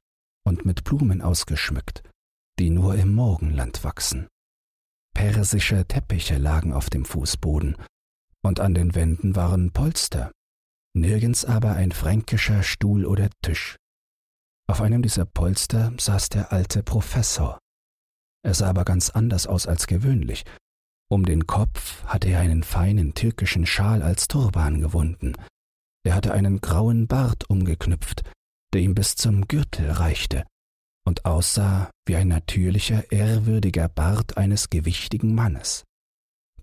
und 0.46 0.66
mit 0.66 0.84
Blumen 0.84 1.22
ausgeschmückt, 1.22 2.04
die 2.60 2.70
nur 2.70 2.96
im 2.96 3.14
Morgenland 3.14 3.84
wachsen. 3.84 4.28
Persische 5.14 5.86
Teppiche 5.88 6.38
lagen 6.38 6.74
auf 6.74 6.90
dem 6.90 7.06
Fußboden, 7.06 7.76
und 8.44 8.60
an 8.60 8.74
den 8.74 8.96
Wänden 8.96 9.36
waren 9.36 9.72
Polster, 9.72 10.32
nirgends 10.94 11.46
aber 11.46 11.74
ein 11.74 11.92
fränkischer 11.92 12.64
Stuhl 12.64 13.06
oder 13.06 13.30
Tisch. 13.42 13.78
Auf 14.68 14.82
einem 14.82 15.02
dieser 15.02 15.26
Polster 15.26 15.94
saß 16.00 16.30
der 16.30 16.52
alte 16.52 16.84
Professor. 16.84 17.60
Er 18.44 18.54
sah 18.54 18.70
aber 18.70 18.86
ganz 18.86 19.10
anders 19.10 19.48
aus 19.48 19.68
als 19.68 19.88
gewöhnlich. 19.88 20.44
Um 21.10 21.26
den 21.26 21.46
Kopf 21.46 22.04
hatte 22.06 22.30
er 22.30 22.40
einen 22.40 22.64
feinen 22.64 23.14
türkischen 23.14 23.66
Schal 23.66 24.02
als 24.02 24.28
Turban 24.28 24.82
gewunden. 24.82 25.34
Er 26.04 26.16
hatte 26.16 26.34
einen 26.34 26.62
grauen 26.62 27.08
Bart 27.08 27.50
umgeknüpft, 27.50 28.24
der 28.74 28.82
ihm 28.82 28.96
bis 28.96 29.16
zum 29.16 29.48
Gürtel 29.48 29.92
reichte 29.92 30.46
und 31.06 31.26
aussah 31.26 31.90
wie 32.06 32.16
ein 32.16 32.28
natürlicher, 32.28 33.12
ehrwürdiger 33.12 33.90
Bart 33.90 34.38
eines 34.38 34.70
gewichtigen 34.70 35.36
Mannes. 35.36 35.84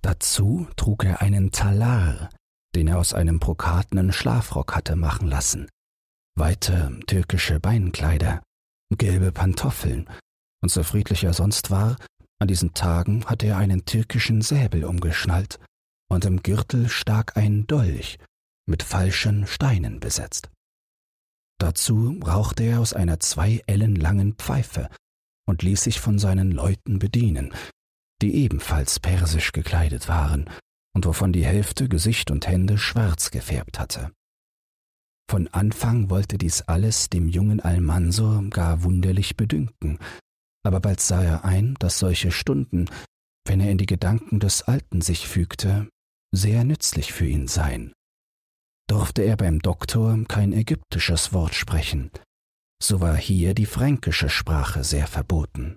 Dazu 0.00 0.66
trug 0.76 1.04
er 1.04 1.20
einen 1.20 1.50
Talar, 1.50 2.30
den 2.74 2.88
er 2.88 2.98
aus 2.98 3.12
einem 3.12 3.40
brokatenen 3.40 4.12
Schlafrock 4.12 4.74
hatte 4.74 4.96
machen 4.96 5.28
lassen, 5.28 5.68
weite 6.36 6.98
türkische 7.06 7.60
Beinkleider, 7.60 8.42
gelbe 8.96 9.32
Pantoffeln, 9.32 10.08
und 10.62 10.70
so 10.70 10.82
friedlich 10.82 11.24
er 11.24 11.34
sonst 11.34 11.70
war, 11.70 11.96
an 12.40 12.48
diesen 12.48 12.74
Tagen 12.74 13.24
hatte 13.26 13.46
er 13.46 13.56
einen 13.58 13.84
türkischen 13.84 14.42
Säbel 14.42 14.84
umgeschnallt, 14.84 15.58
und 16.10 16.24
im 16.24 16.42
Gürtel 16.42 16.88
stak 16.88 17.36
ein 17.36 17.66
Dolch, 17.66 18.18
mit 18.66 18.82
falschen 18.82 19.46
Steinen 19.46 20.00
besetzt. 20.00 20.50
Dazu 21.58 22.18
rauchte 22.24 22.62
er 22.62 22.80
aus 22.80 22.92
einer 22.92 23.18
zwei 23.18 23.62
Ellen 23.66 23.96
langen 23.96 24.34
Pfeife 24.34 24.88
und 25.46 25.62
ließ 25.62 25.82
sich 25.82 26.00
von 26.00 26.18
seinen 26.18 26.52
Leuten 26.52 26.98
bedienen, 26.98 27.52
die 28.22 28.34
ebenfalls 28.34 29.00
persisch 29.00 29.52
gekleidet 29.52 30.08
waren 30.08 30.48
und 30.94 31.04
wovon 31.06 31.32
die 31.32 31.44
Hälfte 31.44 31.88
Gesicht 31.88 32.30
und 32.30 32.46
Hände 32.46 32.78
schwarz 32.78 33.30
gefärbt 33.30 33.78
hatte. 33.78 34.12
Von 35.30 35.48
Anfang 35.48 36.10
wollte 36.10 36.38
dies 36.38 36.62
alles 36.62 37.10
dem 37.10 37.28
jungen 37.28 37.60
Almansor 37.60 38.44
gar 38.50 38.82
wunderlich 38.82 39.36
bedünken, 39.36 39.98
aber 40.68 40.78
bald 40.78 41.00
sah 41.00 41.22
er 41.22 41.44
ein, 41.44 41.74
dass 41.80 41.98
solche 41.98 42.30
Stunden, 42.30 42.88
wenn 43.44 43.60
er 43.60 43.70
in 43.70 43.78
die 43.78 43.86
Gedanken 43.86 44.38
des 44.38 44.62
Alten 44.62 45.00
sich 45.00 45.26
fügte, 45.26 45.88
sehr 46.32 46.62
nützlich 46.62 47.12
für 47.12 47.26
ihn 47.26 47.48
seien 47.48 47.92
durfte 48.88 49.22
er 49.22 49.36
beim 49.36 49.60
Doktor 49.60 50.18
kein 50.26 50.52
ägyptisches 50.52 51.32
Wort 51.32 51.54
sprechen, 51.54 52.10
so 52.82 53.00
war 53.00 53.16
hier 53.16 53.54
die 53.54 53.66
fränkische 53.66 54.28
Sprache 54.28 54.82
sehr 54.82 55.06
verboten. 55.06 55.76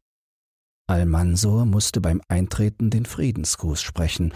Almansor 0.89 1.65
musste 1.65 2.01
beim 2.01 2.21
Eintreten 2.27 2.89
den 2.89 3.05
Friedensgruß 3.05 3.81
sprechen, 3.81 4.33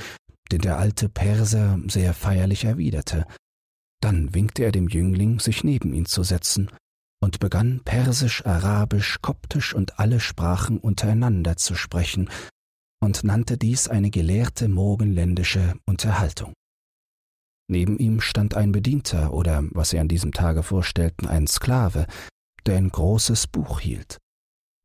den 0.51 0.61
der 0.61 0.77
alte 0.77 1.09
Perser 1.09 1.79
sehr 1.87 2.13
feierlich 2.13 2.65
erwiderte. 2.65 3.25
Dann 4.01 4.33
winkte 4.33 4.63
er 4.63 4.71
dem 4.71 4.87
Jüngling, 4.87 5.39
sich 5.39 5.63
neben 5.63 5.93
ihn 5.93 6.05
zu 6.05 6.23
setzen, 6.23 6.69
und 7.21 7.39
begann 7.39 7.81
Persisch, 7.83 8.45
Arabisch, 8.45 9.19
Koptisch 9.21 9.73
und 9.73 9.99
alle 9.99 10.19
Sprachen 10.19 10.77
untereinander 10.77 11.57
zu 11.57 11.75
sprechen 11.75 12.29
und 13.01 13.23
nannte 13.23 13.57
dies 13.57 13.87
eine 13.87 14.09
gelehrte 14.09 14.67
morgenländische 14.67 15.75
Unterhaltung. 15.85 16.53
Neben 17.67 17.97
ihm 17.97 18.21
stand 18.21 18.55
ein 18.55 18.71
Bedienter 18.71 19.33
oder, 19.33 19.63
was 19.71 19.89
sie 19.89 19.99
an 19.99 20.07
diesem 20.07 20.31
Tage 20.31 20.61
vorstellten, 20.61 21.27
ein 21.27 21.47
Sklave, 21.47 22.05
der 22.65 22.77
ein 22.77 22.89
großes 22.89 23.47
Buch 23.47 23.79
hielt. 23.79 24.17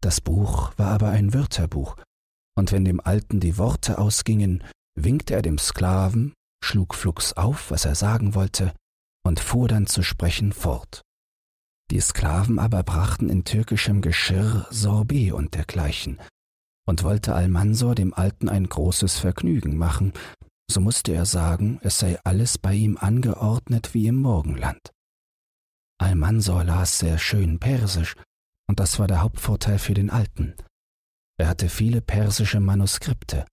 Das 0.02 0.20
Buch 0.20 0.72
war 0.78 0.92
aber 0.92 1.10
ein 1.10 1.34
Wörterbuch, 1.34 1.96
und 2.56 2.72
wenn 2.72 2.84
dem 2.84 3.00
Alten 3.00 3.40
die 3.40 3.58
Worte 3.58 3.98
ausgingen, 3.98 4.64
winkte 4.94 5.34
er 5.34 5.42
dem 5.42 5.58
Sklaven, 5.58 6.32
schlug 6.64 6.94
flugs 6.94 7.34
auf, 7.34 7.70
was 7.70 7.84
er 7.84 7.94
sagen 7.94 8.34
wollte, 8.34 8.72
und 9.26 9.40
fuhr 9.40 9.68
dann 9.68 9.86
zu 9.86 10.02
sprechen 10.02 10.52
fort. 10.52 11.02
Die 11.90 12.00
Sklaven 12.00 12.60
aber 12.60 12.84
brachten 12.84 13.28
in 13.28 13.44
türkischem 13.44 14.00
Geschirr 14.00 14.66
Sorbet 14.70 15.32
und 15.32 15.54
dergleichen, 15.54 16.20
und 16.86 17.02
wollte 17.02 17.34
Almansor 17.34 17.96
dem 17.96 18.14
Alten 18.14 18.48
ein 18.48 18.68
großes 18.68 19.18
Vergnügen 19.18 19.76
machen, 19.76 20.12
so 20.70 20.80
musste 20.80 21.12
er 21.12 21.26
sagen, 21.26 21.80
es 21.82 21.98
sei 21.98 22.16
alles 22.22 22.58
bei 22.58 22.74
ihm 22.74 22.96
angeordnet 22.96 23.92
wie 23.92 24.06
im 24.06 24.16
Morgenland. 24.16 24.92
Almansor 26.00 26.62
las 26.62 26.98
sehr 26.98 27.18
schön 27.18 27.58
Persisch, 27.58 28.14
und 28.68 28.78
das 28.78 29.00
war 29.00 29.08
der 29.08 29.22
Hauptvorteil 29.22 29.80
für 29.80 29.94
den 29.94 30.10
Alten. 30.10 30.54
Er 31.38 31.48
hatte 31.48 31.68
viele 31.68 32.00
persische 32.00 32.60
Manuskripte. 32.60 33.46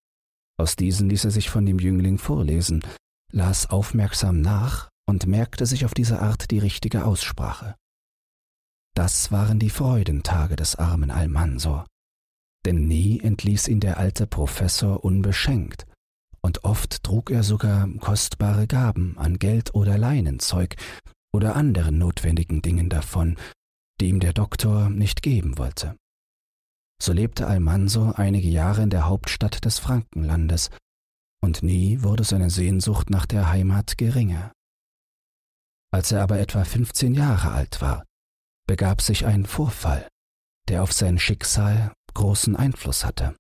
Aus 0.60 0.76
diesen 0.76 1.10
ließ 1.10 1.26
er 1.26 1.32
sich 1.32 1.50
von 1.50 1.66
dem 1.66 1.80
Jüngling 1.80 2.20
vorlesen, 2.20 2.84
las 3.32 3.68
aufmerksam 3.68 4.42
nach 4.42 4.90
und 5.10 5.26
merkte 5.26 5.66
sich 5.66 5.86
auf 5.86 5.96
diese 5.96 6.22
Art 6.22 6.52
die 6.52 6.60
richtige 6.60 7.06
Aussprache. 7.06 7.76
Das 8.98 9.32
waren 9.32 9.60
die 9.60 9.70
Freudentage 9.70 10.56
des 10.56 10.76
armen 10.76 11.12
Almansor, 11.12 11.86
denn 12.66 12.88
nie 12.88 13.20
entließ 13.20 13.68
ihn 13.68 13.80
der 13.80 14.00
alte 14.00 14.26
Professor 14.26 15.06
unbeschenkt, 15.06 15.86
und 16.42 16.64
oft 16.64 17.04
trug 17.04 17.30
er 17.30 17.44
sogar 17.44 17.88
kostbare 18.00 18.66
Gaben 18.66 19.16
an 19.20 19.38
Geld 19.38 19.76
oder 19.76 20.00
Leinenzeug 20.00 20.78
oder 21.32 21.56
anderen 21.56 22.00
notwendigen 22.00 22.64
Dingen 22.64 22.90
davon, 22.90 23.38
die 24.02 24.08
ihm 24.10 24.20
der 24.20 24.34
Doktor 24.34 24.90
nicht 24.90 25.22
geben 25.22 25.60
wollte. 25.60 25.96
So 27.00 27.14
lebte 27.14 27.46
Almanso 27.46 28.14
einige 28.14 28.50
Jahre 28.50 28.82
in 28.82 28.90
der 28.90 29.06
Hauptstadt 29.06 29.64
des 29.64 29.78
Frankenlandes, 29.78 30.72
und 31.44 31.62
nie 31.62 32.02
wurde 32.02 32.24
seine 32.24 32.50
Sehnsucht 32.50 33.12
nach 33.12 33.28
der 33.28 33.52
Heimat 33.52 34.00
geringer. 34.00 34.52
Als 35.94 36.12
er 36.12 36.24
aber 36.24 36.40
etwa 36.40 36.64
fünfzehn 36.64 37.14
Jahre 37.14 37.52
alt 37.52 37.80
war, 37.80 38.04
begab 38.68 39.02
sich 39.02 39.26
ein 39.26 39.46
Vorfall, 39.46 40.08
der 40.68 40.84
auf 40.84 40.92
sein 40.92 41.18
Schicksal 41.18 41.94
großen 42.14 42.56
Einfluss 42.56 43.06
hatte. 43.06 43.36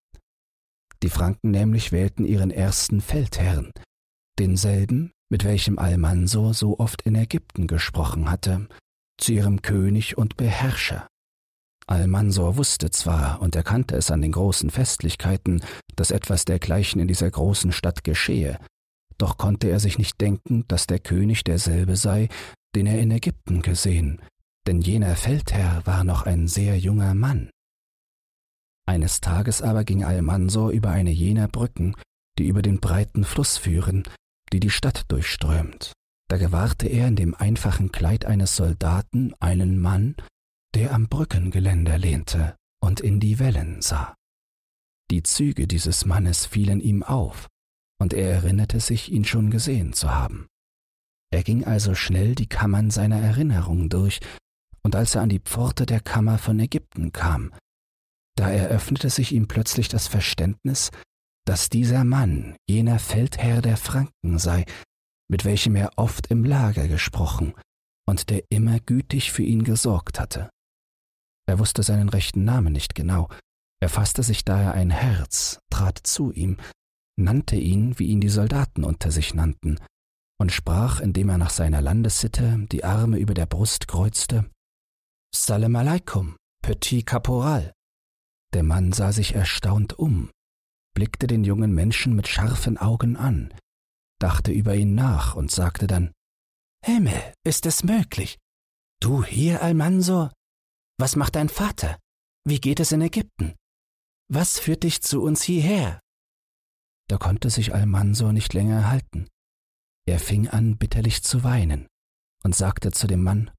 Die 1.03 1.09
Franken 1.09 1.51
nämlich 1.51 1.91
wählten 1.91 2.25
ihren 2.25 2.49
ersten 2.49 3.01
Feldherrn, 3.01 3.71
denselben, 4.39 5.11
mit 5.29 5.43
welchem 5.43 5.77
Almansor 5.77 6.53
so 6.53 6.79
oft 6.79 7.01
in 7.03 7.15
Ägypten 7.15 7.67
gesprochen 7.67 8.31
hatte, 8.31 8.67
zu 9.19 9.33
ihrem 9.33 9.61
König 9.61 10.17
und 10.17 10.37
Beherrscher. 10.37 11.07
Almansor 11.87 12.57
wusste 12.57 12.91
zwar 12.91 13.41
und 13.41 13.55
erkannte 13.55 13.95
es 13.95 14.11
an 14.11 14.21
den 14.21 14.31
großen 14.31 14.69
Festlichkeiten, 14.69 15.63
dass 15.95 16.11
etwas 16.11 16.45
dergleichen 16.45 16.99
in 16.99 17.07
dieser 17.07 17.29
großen 17.29 17.71
Stadt 17.71 18.03
geschehe, 18.03 18.59
doch 19.17 19.37
konnte 19.37 19.69
er 19.69 19.79
sich 19.79 19.97
nicht 19.97 20.19
denken, 20.21 20.65
dass 20.67 20.87
der 20.87 20.99
König 20.99 21.43
derselbe 21.43 21.95
sei, 21.95 22.29
den 22.75 22.85
er 22.85 22.99
in 22.99 23.11
Ägypten 23.11 23.61
gesehen, 23.61 24.21
denn 24.67 24.81
jener 24.81 25.15
Feldherr 25.15 25.85
war 25.85 26.03
noch 26.03 26.23
ein 26.23 26.47
sehr 26.47 26.77
junger 26.77 27.15
Mann. 27.15 27.49
Eines 28.85 29.21
Tages 29.21 29.61
aber 29.61 29.83
ging 29.83 30.03
Almansor 30.03 30.71
über 30.71 30.89
eine 30.91 31.11
jener 31.11 31.47
Brücken, 31.47 31.95
die 32.37 32.47
über 32.47 32.61
den 32.61 32.79
breiten 32.79 33.23
Fluss 33.23 33.57
führen, 33.57 34.03
die 34.51 34.59
die 34.59 34.69
Stadt 34.69 35.05
durchströmt. 35.09 35.93
Da 36.29 36.37
gewahrte 36.37 36.87
er 36.87 37.07
in 37.07 37.15
dem 37.15 37.33
einfachen 37.33 37.91
Kleid 37.91 38.25
eines 38.25 38.55
Soldaten 38.55 39.33
einen 39.39 39.79
Mann, 39.79 40.15
der 40.75 40.93
am 40.93 41.07
Brückengeländer 41.07 41.97
lehnte 41.97 42.55
und 42.81 42.99
in 42.99 43.19
die 43.19 43.39
Wellen 43.39 43.81
sah. 43.81 44.13
Die 45.09 45.23
Züge 45.23 45.67
dieses 45.67 46.05
Mannes 46.05 46.45
fielen 46.45 46.81
ihm 46.81 47.03
auf, 47.03 47.47
und 47.99 48.13
er 48.13 48.29
erinnerte 48.29 48.81
sich, 48.81 49.11
ihn 49.11 49.23
schon 49.23 49.49
gesehen 49.49 49.93
zu 49.93 50.13
haben. 50.13 50.47
Er 51.31 51.43
ging 51.43 51.63
also 51.63 51.95
schnell 51.95 52.35
die 52.35 52.47
Kammern 52.47 52.91
seiner 52.91 53.19
Erinnerung 53.19 53.89
durch, 53.89 54.19
und 54.87 54.95
als 54.95 55.15
er 55.15 55.21
an 55.21 55.27
die 55.27 55.41
Pforte 55.41 55.85
der 55.85 55.99
Kammer 55.99 56.37
von 56.37 56.57
Ägypten 56.61 57.11
kam, 57.11 57.53
da 58.37 58.49
eröffnete 58.49 59.09
sich 59.09 59.33
ihm 59.33 59.49
plötzlich 59.49 59.89
das 59.89 60.07
Verständnis, 60.07 60.91
dass 61.45 61.67
dieser 61.67 62.05
Mann 62.05 62.55
jener 62.69 62.97
Feldherr 62.97 63.61
der 63.61 63.75
Franken 63.75 64.39
sei, 64.39 64.63
mit 65.29 65.43
welchem 65.43 65.75
er 65.75 65.91
oft 65.97 66.27
im 66.27 66.45
Lager 66.45 66.87
gesprochen 66.87 67.53
und 68.07 68.29
der 68.29 68.45
immer 68.47 68.79
gütig 68.79 69.33
für 69.33 69.43
ihn 69.43 69.65
gesorgt 69.65 70.21
hatte. 70.21 70.49
Er 71.49 71.59
wusste 71.59 71.83
seinen 71.83 72.07
rechten 72.07 72.45
Namen 72.45 72.71
nicht 72.71 72.95
genau, 72.95 73.27
er 73.81 73.89
fasste 73.89 74.23
sich 74.23 74.45
daher 74.45 74.73
ein 74.73 74.89
Herz, 74.89 75.59
trat 75.69 75.99
zu 76.01 76.31
ihm, 76.31 76.55
nannte 77.17 77.57
ihn, 77.57 77.99
wie 77.99 78.07
ihn 78.07 78.21
die 78.21 78.29
Soldaten 78.29 78.85
unter 78.85 79.11
sich 79.11 79.33
nannten, 79.33 79.81
und 80.39 80.53
sprach, 80.53 81.01
indem 81.01 81.27
er 81.27 81.37
nach 81.37 81.49
seiner 81.49 81.81
Landessitte 81.81 82.67
die 82.71 82.85
Arme 82.85 83.17
über 83.17 83.33
der 83.33 83.47
Brust 83.47 83.89
kreuzte, 83.89 84.49
Salam 85.39 85.75
alaikum, 85.75 86.35
Petit 86.63 87.05
Caporal. 87.05 87.71
Der 88.53 88.63
Mann 88.63 88.91
sah 88.91 89.11
sich 89.11 89.35
erstaunt 89.35 89.93
um, 89.93 90.31
blickte 90.95 91.27
den 91.27 91.43
jungen 91.43 91.75
Menschen 91.75 92.15
mit 92.15 92.27
scharfen 92.27 92.79
Augen 92.79 93.15
an, 93.15 93.53
dachte 94.19 94.51
über 94.51 94.73
ihn 94.73 94.95
nach 94.95 95.35
und 95.35 95.51
sagte 95.51 95.85
dann 95.85 96.11
Himmel, 96.83 97.33
ist 97.45 97.67
es 97.67 97.83
möglich? 97.83 98.39
Du 98.99 99.23
hier, 99.23 99.61
Almansor? 99.61 100.33
Was 100.97 101.15
macht 101.15 101.35
dein 101.35 101.49
Vater? 101.49 101.99
Wie 102.43 102.59
geht 102.59 102.79
es 102.79 102.91
in 102.91 103.01
Ägypten? 103.01 103.53
Was 104.29 104.57
führt 104.57 104.81
dich 104.81 105.03
zu 105.03 105.21
uns 105.21 105.43
hierher? 105.43 106.01
Da 107.07 107.17
konnte 107.19 107.51
sich 107.51 107.75
Almansor 107.75 108.33
nicht 108.33 108.53
länger 108.53 108.89
halten. 108.89 109.27
Er 110.07 110.19
fing 110.19 110.47
an, 110.47 110.77
bitterlich 110.79 111.21
zu 111.21 111.43
weinen 111.43 111.87
und 112.43 112.55
sagte 112.55 112.91
zu 112.91 113.05
dem 113.05 113.21
Mann, 113.21 113.51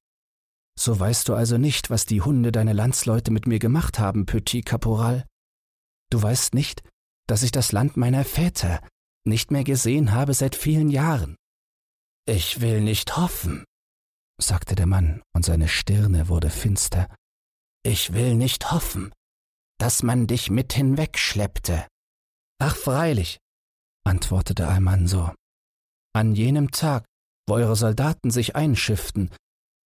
So 0.79 0.99
weißt 0.99 1.29
du 1.29 1.35
also 1.35 1.59
nicht, 1.59 1.91
was 1.91 2.07
die 2.07 2.23
Hunde 2.23 2.53
deine 2.53 2.73
Landsleute 2.73 3.33
mit 3.33 3.49
mir 3.49 3.59
gemacht 3.59 3.99
haben, 3.99 4.27
Petit 4.27 4.65
Caporal. 4.65 5.27
Du 6.09 6.23
weißt 6.23 6.55
nicht, 6.55 6.89
dass 7.27 7.43
ich 7.43 7.51
das 7.51 7.73
Land 7.73 7.97
meiner 7.97 8.25
Väter 8.25 8.81
nicht 9.25 9.51
mehr 9.51 9.65
gesehen 9.65 10.13
habe 10.13 10.35
seit 10.35 10.55
vielen 10.55 10.89
Jahren. 10.89 11.35
Ich 12.27 12.61
will 12.61 12.81
nicht 12.81 13.17
hoffen, 13.17 13.65
sagte 14.41 14.77
der 14.77 14.87
Mann, 14.87 15.21
und 15.35 15.45
seine 15.45 15.67
Stirne 15.67 16.29
wurde 16.29 16.49
finster. 16.49 17.13
Ich 17.83 18.13
will 18.13 18.37
nicht 18.37 18.71
hoffen, 18.71 19.13
dass 19.79 20.05
man 20.05 20.29
dich 20.29 20.49
mit 20.49 20.73
hinwegschleppte. 20.73 21.89
Ach 22.61 22.77
freilich, 22.77 23.39
antwortete 24.05 24.69
Almanso. 24.69 25.35
An 26.15 26.37
jenem 26.37 26.71
Tag, 26.71 27.05
wo 27.49 27.55
eure 27.55 27.75
Soldaten 27.75 28.31
sich 28.31 28.55
einschifften, 28.55 29.31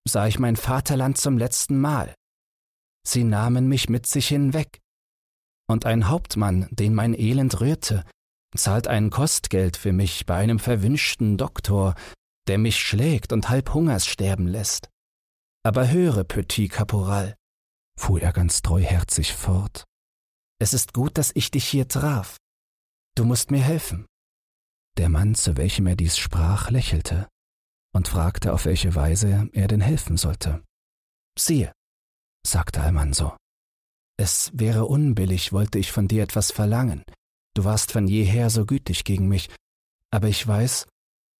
sah 0.08 0.26
ich 0.26 0.38
mein 0.38 0.56
Vaterland 0.56 1.18
zum 1.18 1.38
letzten 1.38 1.80
Mal. 1.80 2.14
Sie 3.06 3.24
nahmen 3.24 3.68
mich 3.68 3.88
mit 3.88 4.06
sich 4.06 4.28
hinweg. 4.28 4.80
Und 5.68 5.86
ein 5.86 6.08
Hauptmann, 6.08 6.68
den 6.70 6.94
mein 6.94 7.14
Elend 7.18 7.60
rührte, 7.60 8.04
zahlt 8.56 8.88
ein 8.88 9.10
Kostgeld 9.10 9.76
für 9.76 9.92
mich 9.92 10.26
bei 10.26 10.36
einem 10.36 10.58
verwünschten 10.58 11.38
Doktor, 11.38 11.94
der 12.48 12.58
mich 12.58 12.78
schlägt 12.78 13.32
und 13.32 13.48
halb 13.48 13.72
Hungers 13.72 14.06
sterben 14.06 14.46
lässt. 14.46 14.88
Aber 15.64 15.88
höre, 15.88 16.24
Petit 16.24 16.70
Caporal, 16.70 17.36
fuhr 17.98 18.20
er 18.20 18.32
ganz 18.32 18.62
treuherzig 18.62 19.32
fort, 19.32 19.84
es 20.62 20.74
ist 20.74 20.92
gut, 20.92 21.18
dass 21.18 21.32
ich 21.34 21.50
dich 21.50 21.66
hier 21.66 21.88
traf. 21.88 22.36
Du 23.16 23.24
musst 23.24 23.50
mir 23.50 23.62
helfen. 23.62 24.06
Der 24.96 25.08
Mann, 25.08 25.34
zu 25.34 25.56
welchem 25.56 25.88
er 25.88 25.96
dies 25.96 26.16
sprach, 26.18 26.70
lächelte 26.70 27.28
und 27.92 28.08
fragte, 28.08 28.52
auf 28.52 28.64
welche 28.64 28.94
Weise 28.94 29.48
er 29.52 29.68
denn 29.68 29.80
helfen 29.80 30.16
sollte. 30.16 30.62
Siehe, 31.38 31.72
sagte 32.46 32.82
Almanso, 32.82 33.36
es 34.18 34.50
wäre 34.54 34.86
unbillig, 34.86 35.52
wollte 35.52 35.78
ich 35.78 35.90
von 35.90 36.08
dir 36.08 36.22
etwas 36.22 36.52
verlangen. 36.52 37.04
Du 37.54 37.64
warst 37.64 37.92
von 37.92 38.06
jeher 38.06 38.50
so 38.50 38.66
gütig 38.66 39.04
gegen 39.04 39.28
mich, 39.28 39.50
aber 40.10 40.28
ich 40.28 40.46
weiß, 40.46 40.86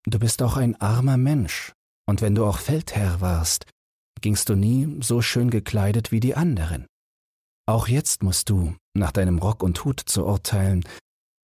du 0.07 0.19
bist 0.19 0.43
auch 0.43 0.57
ein 0.57 0.81
armer 0.81 1.17
Mensch, 1.17 1.73
und 2.07 2.21
wenn 2.21 2.35
du 2.35 2.45
auch 2.45 2.59
Feldherr 2.59 3.21
warst, 3.21 3.67
gingst 4.21 4.49
du 4.49 4.57
nie 4.57 4.99
so 5.03 5.23
schön 5.23 5.51
gekleidet 5.51 6.13
wie 6.13 6.21
die 6.21 6.35
anderen. 6.35 6.87
Auch 7.67 7.89
jetzt 7.89 8.23
musst 8.23 8.51
du, 8.51 8.75
nach 8.95 9.13
deinem 9.13 9.39
Rock 9.39 9.63
und 9.63 9.85
Hut 9.85 10.01
zu 10.01 10.25
urteilen, 10.27 10.85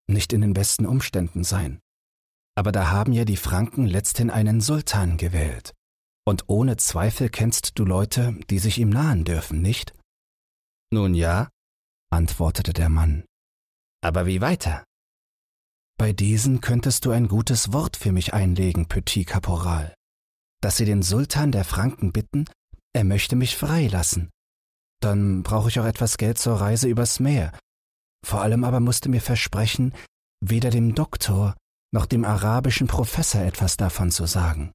nicht 0.08 0.32
in 0.32 0.40
den 0.40 0.54
besten 0.54 0.86
Umständen 0.86 1.44
sein. 1.44 1.80
Aber 2.58 2.72
da 2.72 2.90
haben 2.90 3.12
ja 3.12 3.24
die 3.24 3.36
Franken 3.36 3.86
letzthin 3.86 4.30
einen 4.30 4.60
Sultan 4.60 5.16
gewählt. 5.16 5.74
Und 6.26 6.48
ohne 6.48 6.76
Zweifel 6.76 7.28
kennst 7.28 7.78
du 7.78 7.84
Leute, 7.84 8.36
die 8.50 8.58
sich 8.58 8.78
ihm 8.78 8.88
nahen 8.88 9.24
dürfen, 9.24 9.62
nicht? 9.62 9.94
Nun 10.90 11.14
ja, 11.14 11.50
antwortete 12.10 12.72
der 12.72 12.88
Mann. 12.88 13.24
Aber 14.02 14.26
wie 14.26 14.40
weiter? 14.40 14.82
Bei 15.98 16.12
diesen 16.12 16.60
könntest 16.60 17.04
du 17.04 17.12
ein 17.12 17.28
gutes 17.28 17.72
Wort 17.72 17.96
für 17.96 18.10
mich 18.10 18.34
einlegen, 18.34 18.88
Petit 18.88 19.28
Caporal, 19.28 19.94
dass 20.60 20.78
sie 20.78 20.84
den 20.84 21.02
Sultan 21.02 21.52
der 21.52 21.64
Franken 21.64 22.10
bitten, 22.10 22.46
er 22.92 23.04
möchte 23.04 23.36
mich 23.36 23.56
freilassen, 23.56 24.30
dann 25.00 25.44
brauche 25.44 25.68
ich 25.68 25.78
auch 25.78 25.86
etwas 25.86 26.16
Geld 26.16 26.38
zur 26.38 26.60
Reise 26.60 26.88
übers 26.88 27.20
Meer. 27.20 27.56
Vor 28.26 28.42
allem 28.42 28.64
aber 28.64 28.80
musste 28.80 29.08
mir 29.08 29.20
versprechen, 29.20 29.94
weder 30.40 30.70
dem 30.70 30.96
Doktor 30.96 31.54
noch 31.92 32.06
dem 32.06 32.24
arabischen 32.24 32.86
Professor 32.86 33.42
etwas 33.42 33.76
davon 33.76 34.10
zu 34.10 34.26
sagen. 34.26 34.72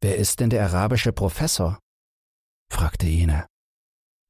Wer 0.00 0.16
ist 0.16 0.40
denn 0.40 0.50
der 0.50 0.64
arabische 0.64 1.12
Professor? 1.12 1.78
fragte 2.70 3.06
jener. 3.06 3.46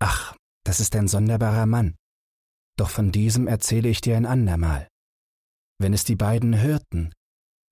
Ach, 0.00 0.36
das 0.64 0.80
ist 0.80 0.94
ein 0.96 1.08
sonderbarer 1.08 1.66
Mann. 1.66 1.96
Doch 2.76 2.90
von 2.90 3.12
diesem 3.12 3.46
erzähle 3.46 3.88
ich 3.88 4.00
dir 4.00 4.16
ein 4.16 4.26
andermal. 4.26 4.88
Wenn 5.78 5.92
es 5.92 6.04
die 6.04 6.16
beiden 6.16 6.60
hörten, 6.60 7.12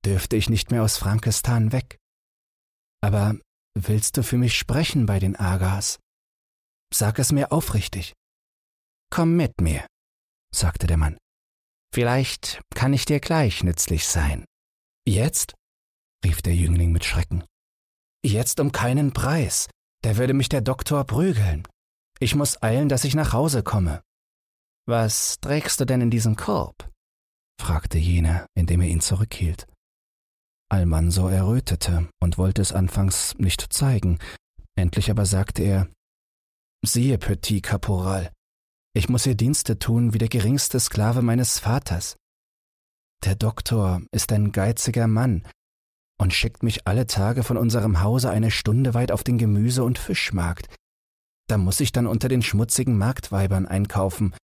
dürfte 0.04 0.36
ich 0.36 0.48
nicht 0.48 0.70
mehr 0.70 0.82
aus 0.82 0.96
Frankistan 0.96 1.72
weg. 1.72 1.98
Aber 3.02 3.36
willst 3.74 4.16
du 4.16 4.22
für 4.22 4.38
mich 4.38 4.56
sprechen 4.56 5.06
bei 5.06 5.18
den 5.18 5.36
Agas? 5.36 5.98
Sag 6.92 7.18
es 7.18 7.32
mir 7.32 7.52
aufrichtig. 7.52 8.12
Komm 9.10 9.36
mit 9.36 9.60
mir, 9.60 9.86
sagte 10.54 10.86
der 10.86 10.96
Mann. 10.96 11.18
Vielleicht 11.92 12.62
kann 12.74 12.92
ich 12.92 13.04
dir 13.04 13.20
gleich 13.20 13.62
nützlich 13.62 14.06
sein. 14.06 14.44
Jetzt? 15.06 15.54
rief 16.24 16.40
der 16.40 16.54
Jüngling 16.54 16.92
mit 16.92 17.04
Schrecken. 17.04 17.44
Jetzt 18.24 18.60
um 18.60 18.72
keinen 18.72 19.12
Preis. 19.12 19.68
Da 20.02 20.16
würde 20.16 20.32
mich 20.32 20.48
der 20.48 20.62
Doktor 20.62 21.04
prügeln. 21.04 21.66
Ich 22.18 22.34
muss 22.34 22.62
eilen, 22.62 22.88
dass 22.88 23.04
ich 23.04 23.14
nach 23.14 23.32
Hause 23.32 23.62
komme. 23.62 24.02
Was 24.86 25.38
trägst 25.40 25.80
du 25.80 25.84
denn 25.84 26.00
in 26.00 26.10
diesem 26.10 26.36
Korb? 26.36 26.88
fragte 27.60 27.98
jener, 27.98 28.46
indem 28.54 28.80
er 28.80 28.88
ihn 28.88 29.00
zurückhielt. 29.00 29.66
Almanso 30.70 31.28
errötete 31.28 32.08
und 32.20 32.38
wollte 32.38 32.62
es 32.62 32.72
anfangs 32.72 33.34
nicht 33.38 33.72
zeigen, 33.72 34.18
endlich 34.76 35.10
aber 35.10 35.26
sagte 35.26 35.62
er 35.62 35.88
Siehe, 36.84 37.18
Petit 37.18 37.62
Caporal, 37.62 38.32
ich 38.94 39.08
muss 39.08 39.26
ihr 39.26 39.34
Dienste 39.34 39.78
tun 39.78 40.12
wie 40.12 40.18
der 40.18 40.28
geringste 40.28 40.78
Sklave 40.80 41.22
meines 41.22 41.58
Vaters. 41.58 42.16
Der 43.24 43.34
Doktor 43.34 44.02
ist 44.12 44.32
ein 44.32 44.52
geiziger 44.52 45.06
Mann 45.06 45.42
und 46.20 46.34
schickt 46.34 46.62
mich 46.62 46.86
alle 46.86 47.06
Tage 47.06 47.42
von 47.42 47.56
unserem 47.56 48.02
Hause 48.02 48.30
eine 48.30 48.50
Stunde 48.50 48.94
weit 48.94 49.12
auf 49.12 49.24
den 49.24 49.38
Gemüse- 49.38 49.84
und 49.84 49.98
Fischmarkt. 49.98 50.74
Da 51.48 51.58
muss 51.58 51.80
ich 51.80 51.92
dann 51.92 52.06
unter 52.06 52.28
den 52.28 52.42
schmutzigen 52.42 52.98
Marktweibern 52.98 53.66
einkaufen, 53.66 54.34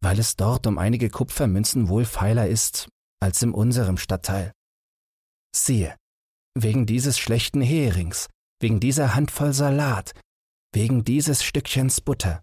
weil 0.00 0.18
es 0.18 0.36
dort 0.36 0.66
um 0.66 0.78
einige 0.78 1.10
Kupfermünzen 1.10 1.88
wohl 1.88 2.04
feiler 2.04 2.48
ist 2.48 2.88
als 3.20 3.42
in 3.42 3.52
unserem 3.52 3.96
Stadtteil. 3.96 4.52
Siehe, 5.54 5.96
wegen 6.54 6.86
dieses 6.86 7.18
schlechten 7.18 7.60
Herings, 7.60 8.28
wegen 8.60 8.80
dieser 8.80 9.14
Handvoll 9.14 9.52
Salat, 9.52 10.14
Wegen 10.74 11.02
dieses 11.02 11.42
Stückchens 11.42 12.02
Butter 12.02 12.42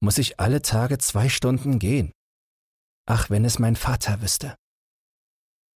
muss 0.00 0.18
ich 0.18 0.40
alle 0.40 0.62
Tage 0.62 0.98
zwei 0.98 1.28
Stunden 1.28 1.78
gehen. 1.78 2.12
Ach, 3.06 3.30
wenn 3.30 3.44
es 3.44 3.58
mein 3.58 3.76
Vater 3.76 4.22
wüsste. 4.22 4.56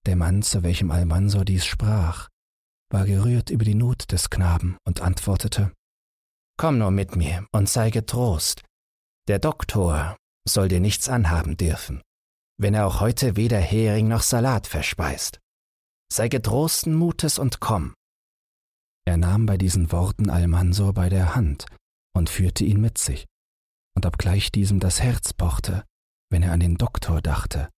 Der 0.06 0.16
Mann, 0.16 0.42
zu 0.42 0.62
welchem 0.62 0.90
Almanso 0.90 1.44
dies 1.44 1.64
sprach, 1.64 2.28
war 2.90 3.06
gerührt 3.06 3.50
über 3.50 3.64
die 3.64 3.74
Not 3.74 4.12
des 4.12 4.30
Knaben 4.30 4.76
und 4.87 5.00
antwortete 5.00 5.72
Komm 6.56 6.78
nur 6.78 6.90
mit 6.90 7.16
mir 7.16 7.46
und 7.52 7.68
sei 7.68 7.90
getrost. 7.90 8.62
Der 9.26 9.38
Doktor 9.38 10.16
soll 10.46 10.68
dir 10.68 10.80
nichts 10.80 11.08
anhaben 11.08 11.56
dürfen, 11.56 12.02
wenn 12.58 12.74
er 12.74 12.87
auch 12.87 13.00
heute 13.00 13.37
weder 13.37 13.58
Hering 13.58 14.08
noch 14.08 14.22
Salat 14.22 14.66
verspeist. 14.66 15.40
Sei 16.12 16.28
getrosten 16.28 16.94
Mutes 16.94 17.38
und 17.38 17.60
komm. 17.60 17.94
Er 19.06 19.16
nahm 19.16 19.46
bei 19.46 19.56
diesen 19.56 19.90
Worten 19.90 20.30
Almansor 20.30 20.92
bei 20.92 21.08
der 21.08 21.34
Hand 21.34 21.66
und 22.14 22.30
führte 22.30 22.64
ihn 22.64 22.80
mit 22.80 22.98
sich. 22.98 23.26
Und 23.96 24.07
obgleich 24.07 24.50
diesem 24.52 24.80
das 24.80 25.00
Herz 25.00 25.33
pochte, 25.33 25.85
wenn 26.30 26.42
er 26.42 26.52
an 26.52 26.61
den 26.61 26.76
Doktor 26.76 27.22
dachte, 27.22 27.70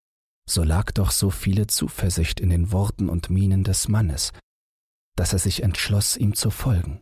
so 0.49 0.63
lag 0.63 0.93
doch 0.93 1.11
so 1.11 1.31
viele 1.31 1.67
Zuversicht 1.67 2.41
in 2.41 2.51
den 2.51 2.73
Worten 2.73 3.09
und 3.09 3.31
Mienen 3.31 3.65
des 3.65 3.89
Mannes, 3.89 4.33
dass 5.17 5.33
er 5.33 5.39
sich 5.39 5.63
entschloss, 5.63 6.17
ihm 6.17 6.35
zu 6.35 6.51
folgen. 6.51 7.01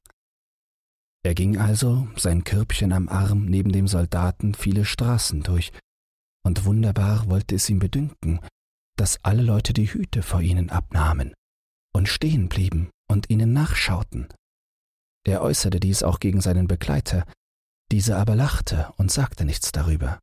Er 1.24 1.34
ging 1.34 1.58
also, 1.58 2.08
sein 2.16 2.44
Körbchen 2.44 2.92
am 2.92 3.08
Arm, 3.08 3.46
neben 3.46 3.72
dem 3.72 3.88
Soldaten 3.88 4.54
viele 4.54 4.84
Straßen 4.84 5.42
durch, 5.42 5.72
und 6.44 6.64
wunderbar 6.64 7.28
wollte 7.30 7.54
es 7.54 7.68
ihm 7.70 7.78
bedünken, 7.78 8.40
dass 8.96 9.22
alle 9.24 9.42
Leute 9.42 9.72
die 9.72 9.92
Hüte 9.92 10.22
vor 10.22 10.42
ihnen 10.42 10.70
abnahmen 10.70 11.34
und 11.94 12.08
stehen 12.08 12.48
blieben 12.48 12.90
und 13.10 13.30
ihnen 13.30 13.52
nachschauten. 13.52 14.28
Er 15.26 15.40
äußerte 15.42 15.80
dies 15.80 16.02
auch 16.02 16.20
gegen 16.20 16.40
seinen 16.40 16.68
Begleiter, 16.68 17.24
dieser 17.94 18.18
aber 18.18 18.34
lachte 18.34 18.92
und 18.96 19.12
sagte 19.12 19.44
nichts 19.44 19.70
darüber. 19.70 20.18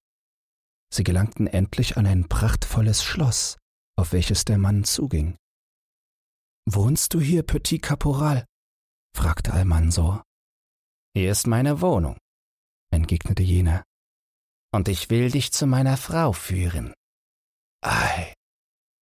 Sie 0.93 1.05
gelangten 1.05 1.47
endlich 1.47 1.95
an 1.95 2.05
ein 2.05 2.27
prachtvolles 2.27 3.01
Schloss, 3.01 3.57
auf 3.97 4.11
welches 4.11 4.43
der 4.43 4.57
Mann 4.57 4.83
zuging. 4.83 5.37
Wohnst 6.69 7.13
du 7.13 7.21
hier, 7.21 7.43
Petit 7.43 7.81
Caporal? 7.81 8.45
fragte 9.15 9.53
Almansor. 9.53 10.21
Hier 11.15 11.31
ist 11.31 11.47
meine 11.47 11.79
Wohnung, 11.79 12.17
entgegnete 12.91 13.41
jener, 13.41 13.85
und 14.73 14.89
ich 14.89 15.09
will 15.09 15.31
dich 15.31 15.53
zu 15.53 15.65
meiner 15.65 15.95
Frau 15.95 16.33
führen. 16.33 16.93
Ei, 17.81 18.33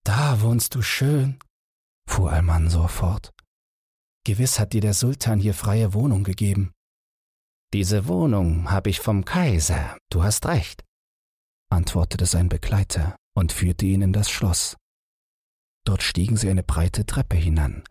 da 0.05 0.41
wohnst 0.41 0.75
du 0.75 0.84
schön, 0.84 1.39
fuhr 2.08 2.32
Almansor 2.32 2.88
fort. 2.88 3.32
Gewiss 4.27 4.60
hat 4.60 4.73
dir 4.73 4.82
der 4.82 4.93
Sultan 4.93 5.39
hier 5.39 5.55
freie 5.55 5.95
Wohnung 5.95 6.23
gegeben. 6.23 6.71
Diese 7.71 8.08
Wohnung 8.08 8.71
habe 8.71 8.89
ich 8.89 8.99
vom 8.99 9.25
Kaiser, 9.25 9.97
du 10.10 10.23
hast 10.23 10.47
recht, 10.47 10.84
antwortete 11.69 12.25
sein 12.25 12.49
Begleiter 12.49 13.15
und 13.36 13.51
führte 13.51 13.86
ihn 13.86 14.01
in 14.01 14.12
das 14.12 14.32
Schloss. 14.32 14.75
Dort 15.86 16.01
stiegen 16.01 16.36
sie 16.36 16.49
eine 16.49 16.63
breite 16.63 17.05
Treppe 17.05 17.38
hinan, 17.38 17.84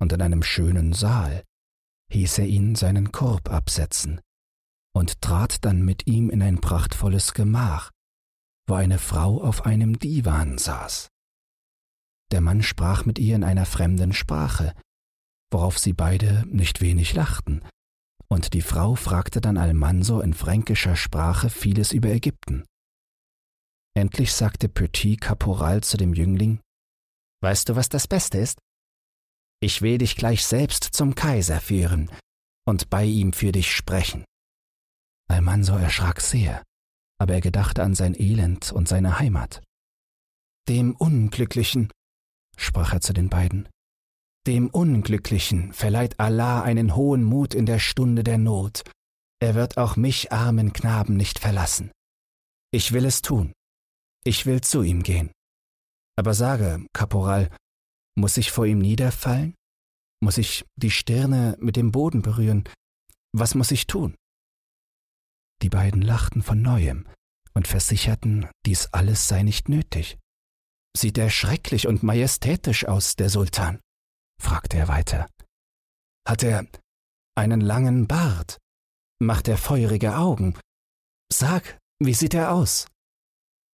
und 0.00 0.12
in 0.12 0.22
einem 0.22 0.44
schönen 0.44 0.92
Saal 0.92 1.42
hieß 2.12 2.38
er 2.38 2.46
ihn 2.46 2.76
seinen 2.76 3.10
Korb 3.10 3.50
absetzen 3.50 4.20
und 4.94 5.20
trat 5.20 5.64
dann 5.64 5.84
mit 5.84 6.06
ihm 6.06 6.30
in 6.30 6.40
ein 6.40 6.60
prachtvolles 6.60 7.34
Gemach, 7.34 7.90
wo 8.68 8.74
eine 8.74 8.98
Frau 8.98 9.42
auf 9.42 9.66
einem 9.66 9.98
Divan 9.98 10.56
saß. 10.56 11.08
Der 12.30 12.40
Mann 12.40 12.62
sprach 12.62 13.04
mit 13.04 13.18
ihr 13.18 13.34
in 13.34 13.44
einer 13.44 13.66
fremden 13.66 14.12
Sprache, 14.12 14.72
worauf 15.50 15.78
sie 15.78 15.92
beide 15.92 16.44
nicht 16.46 16.80
wenig 16.80 17.12
lachten, 17.14 17.62
und 18.28 18.52
die 18.54 18.62
Frau 18.62 18.94
fragte 18.94 19.40
dann 19.40 19.56
Almanso 19.56 20.20
in 20.20 20.34
fränkischer 20.34 20.96
Sprache 20.96 21.50
vieles 21.50 21.92
über 21.92 22.08
Ägypten. 22.08 22.64
Endlich 23.94 24.32
sagte 24.32 24.68
Petit 24.68 25.20
Caporal 25.20 25.82
zu 25.82 25.96
dem 25.96 26.14
Jüngling, 26.14 26.60
Weißt 27.42 27.68
du, 27.68 27.76
was 27.76 27.88
das 27.88 28.08
Beste 28.08 28.38
ist? 28.38 28.58
Ich 29.60 29.82
will 29.82 29.98
dich 29.98 30.16
gleich 30.16 30.44
selbst 30.44 30.84
zum 30.84 31.14
Kaiser 31.14 31.60
führen 31.60 32.10
und 32.66 32.90
bei 32.90 33.04
ihm 33.04 33.32
für 33.32 33.52
dich 33.52 33.74
sprechen. 33.74 34.24
Almanso 35.28 35.76
erschrak 35.76 36.20
sehr, 36.20 36.62
aber 37.18 37.34
er 37.34 37.40
gedachte 37.40 37.82
an 37.82 37.94
sein 37.94 38.14
Elend 38.14 38.72
und 38.72 38.88
seine 38.88 39.18
Heimat. 39.18 39.62
Dem 40.68 40.94
Unglücklichen, 40.96 41.90
sprach 42.56 42.92
er 42.92 43.00
zu 43.00 43.12
den 43.12 43.28
beiden, 43.28 43.68
dem 44.46 44.68
Unglücklichen 44.68 45.72
verleiht 45.72 46.20
Allah 46.20 46.62
einen 46.62 46.94
hohen 46.94 47.24
Mut 47.24 47.54
in 47.54 47.66
der 47.66 47.78
Stunde 47.78 48.22
der 48.22 48.38
Not. 48.38 48.82
Er 49.40 49.54
wird 49.54 49.76
auch 49.76 49.96
mich 49.96 50.32
armen 50.32 50.72
Knaben 50.72 51.16
nicht 51.16 51.38
verlassen. 51.38 51.90
Ich 52.72 52.92
will 52.92 53.04
es 53.04 53.22
tun. 53.22 53.52
Ich 54.24 54.46
will 54.46 54.60
zu 54.60 54.82
ihm 54.82 55.02
gehen. 55.02 55.30
Aber 56.16 56.32
sage, 56.32 56.86
Kaporal, 56.92 57.50
muss 58.16 58.36
ich 58.36 58.50
vor 58.50 58.66
ihm 58.66 58.78
niederfallen? 58.78 59.54
Muss 60.20 60.38
ich 60.38 60.64
die 60.76 60.90
Stirne 60.90 61.56
mit 61.60 61.76
dem 61.76 61.92
Boden 61.92 62.22
berühren? 62.22 62.64
Was 63.32 63.54
muss 63.54 63.70
ich 63.70 63.86
tun? 63.86 64.14
Die 65.62 65.68
beiden 65.68 66.02
lachten 66.02 66.42
von 66.42 66.62
neuem 66.62 67.06
und 67.54 67.66
versicherten, 67.66 68.48
dies 68.64 68.86
alles 68.92 69.28
sei 69.28 69.42
nicht 69.42 69.68
nötig. 69.68 70.18
Sieht 70.96 71.18
er 71.18 71.30
schrecklich 71.30 71.86
und 71.86 72.02
majestätisch 72.02 72.86
aus, 72.86 73.16
der 73.16 73.28
Sultan? 73.28 73.80
Fragte 74.40 74.76
er 74.76 74.88
weiter. 74.88 75.28
Hat 76.26 76.42
er 76.42 76.66
einen 77.36 77.60
langen 77.60 78.06
Bart? 78.06 78.58
Macht 79.20 79.48
er 79.48 79.56
feurige 79.56 80.16
Augen? 80.16 80.58
Sag, 81.32 81.78
wie 81.98 82.14
sieht 82.14 82.34
er 82.34 82.52
aus? 82.52 82.86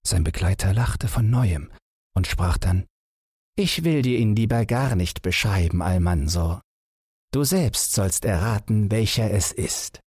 Sein 0.07 0.25
Begleiter 0.25 0.73
lachte 0.73 1.09
von 1.09 1.31
neuem 1.31 1.71
und 2.15 2.27
sprach 2.27 2.59
dann 2.59 2.87
Ich 3.57 3.85
will 3.85 4.03
dir 4.03 4.19
ihn 4.19 4.37
lieber 4.37 4.67
gar 4.67 4.95
nicht 4.95 5.23
beschreiben, 5.23 5.83
Almansor. 5.83 6.61
Du 7.33 7.45
selbst 7.45 7.93
sollst 7.93 8.25
erraten, 8.25 8.91
welcher 8.91 9.31
es 9.31 9.53
ist. 9.53 10.01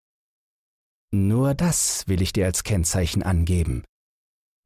Nur 1.12 1.54
das 1.54 2.06
will 2.08 2.20
ich 2.22 2.32
dir 2.32 2.46
als 2.46 2.64
Kennzeichen 2.64 3.22
angeben. 3.22 3.84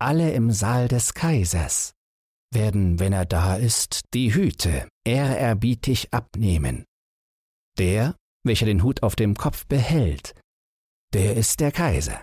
Alle 0.01 0.33
im 0.33 0.51
Saal 0.51 0.89
des 0.89 1.15
Kaisers 1.15 1.93
werden, 2.53 2.99
wenn 2.99 3.13
er 3.13 3.27
da 3.27 3.57
ist, 3.57 4.03
die 4.15 4.35
Hüte 4.35 4.89
ehrerbietig 5.05 6.13
abnehmen. 6.13 6.85
Der, 7.79 8.17
welcher 8.45 8.67
den 8.67 8.83
Hut 8.83 9.03
auf 9.03 9.17
dem 9.17 9.35
Kopf 9.35 9.67
behält, 9.67 10.35
der 11.13 11.37
ist 11.37 11.61
der 11.61 11.73
Kaiser. 11.73 12.23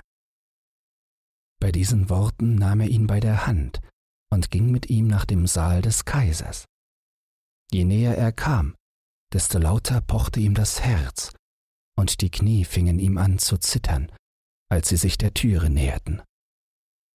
Bei 1.60 1.72
diesen 1.72 2.10
Worten 2.10 2.56
nahm 2.56 2.82
er 2.82 2.88
ihn 2.88 3.08
bei 3.08 3.20
der 3.20 3.48
Hand 3.48 3.82
und 4.32 4.52
ging 4.52 4.72
mit 4.72 4.90
ihm 4.90 5.08
nach 5.08 5.26
dem 5.26 5.48
Saal 5.48 5.82
des 5.82 6.06
Kaisers. 6.06 6.66
Je 7.72 7.86
näher 7.86 8.18
er 8.18 8.32
kam, 8.32 8.76
desto 9.34 9.58
lauter 9.58 10.02
pochte 10.02 10.40
ihm 10.40 10.54
das 10.54 10.82
Herz, 10.82 11.34
und 11.98 12.22
die 12.22 12.30
Knie 12.30 12.66
fingen 12.66 13.00
ihm 13.00 13.18
an 13.18 13.40
zu 13.40 13.58
zittern, 13.58 14.12
als 14.70 14.90
sie 14.90 14.98
sich 14.98 15.18
der 15.18 15.34
Türe 15.34 15.70
näherten. 15.70 16.22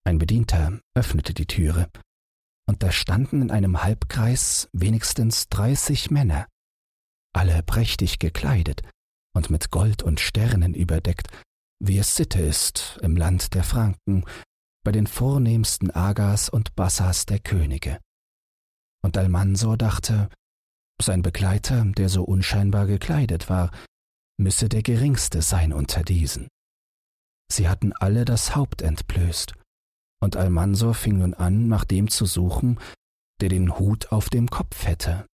Ein 0.04 0.18
Bedienter 0.18 0.80
öffnete 0.94 1.34
die 1.34 1.46
Türe, 1.46 1.90
und 2.70 2.84
da 2.84 2.92
standen 2.92 3.42
in 3.42 3.50
einem 3.50 3.82
Halbkreis 3.82 4.68
wenigstens 4.72 5.48
dreißig 5.48 6.12
Männer, 6.12 6.46
alle 7.34 7.64
prächtig 7.64 8.20
gekleidet 8.20 8.82
und 9.34 9.50
mit 9.50 9.72
Gold 9.72 10.04
und 10.04 10.20
Sternen 10.20 10.74
überdeckt, 10.74 11.26
wie 11.82 11.98
es 11.98 12.14
Sitte 12.14 12.40
ist 12.40 12.96
im 13.02 13.16
Land 13.16 13.54
der 13.54 13.64
Franken, 13.64 14.24
bei 14.84 14.92
den 14.92 15.08
vornehmsten 15.08 15.90
Agas 15.90 16.48
und 16.48 16.76
Bassas 16.76 17.26
der 17.26 17.40
Könige. 17.40 17.98
Und 19.02 19.18
Almansor 19.18 19.76
dachte, 19.76 20.28
sein 21.02 21.22
Begleiter, 21.22 21.84
der 21.84 22.08
so 22.08 22.22
unscheinbar 22.22 22.86
gekleidet 22.86 23.48
war, 23.50 23.72
müsse 24.38 24.68
der 24.68 24.84
geringste 24.84 25.42
sein 25.42 25.72
unter 25.72 26.04
diesen. 26.04 26.46
Sie 27.50 27.68
hatten 27.68 27.92
alle 27.94 28.24
das 28.24 28.54
Haupt 28.54 28.80
entblößt, 28.80 29.54
und 30.22 30.36
Almansor 30.36 30.94
fing 30.94 31.18
nun 31.18 31.34
an, 31.34 31.68
nach 31.68 31.84
dem 31.84 32.08
zu 32.08 32.26
suchen, 32.26 32.78
der 33.40 33.48
den 33.48 33.78
Hut 33.78 34.12
auf 34.12 34.28
dem 34.28 34.48
Kopf 34.48 34.86
hätte, 34.86 35.26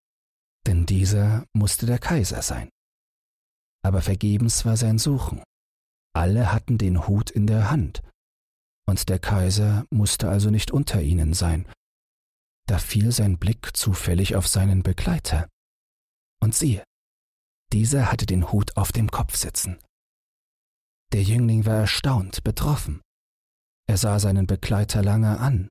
denn 0.67 0.87
dieser 0.87 1.45
musste 1.53 1.87
der 1.87 1.99
Kaiser 1.99 2.43
sein. 2.43 2.69
Aber 3.83 4.03
vergebens 4.03 4.65
war 4.65 4.77
sein 4.77 4.99
Suchen. 4.99 5.43
Alle 6.15 6.53
hatten 6.53 6.79
den 6.79 7.07
Hut 7.07 7.31
in 7.31 7.47
der 7.47 7.71
Hand, 7.71 8.03
und 8.87 9.09
der 9.09 9.19
Kaiser 9.19 9.87
musste 9.91 10.29
also 10.29 10.51
nicht 10.51 10.71
unter 10.71 11.01
ihnen 11.03 11.35
sein. 11.35 11.67
Da 12.67 12.79
fiel 12.79 13.13
sein 13.13 13.39
Blick 13.39 13.77
zufällig 13.77 14.37
auf 14.37 14.47
seinen 14.47 14.83
Begleiter. 14.83 15.49
Und 16.41 16.55
siehe, 16.55 16.85
dieser 17.73 18.11
hatte 18.11 18.27
den 18.27 18.53
Hut 18.53 18.77
auf 18.77 18.93
dem 18.93 19.11
Kopf 19.11 19.37
sitzen. 19.37 19.79
Der 21.13 21.23
Jüngling 21.23 21.65
war 21.65 21.77
erstaunt, 21.77 22.45
betroffen. 22.45 23.01
Er 23.87 23.97
sah 23.97 24.19
seinen 24.19 24.47
Begleiter 24.47 25.03
lange 25.03 25.39
an 25.39 25.69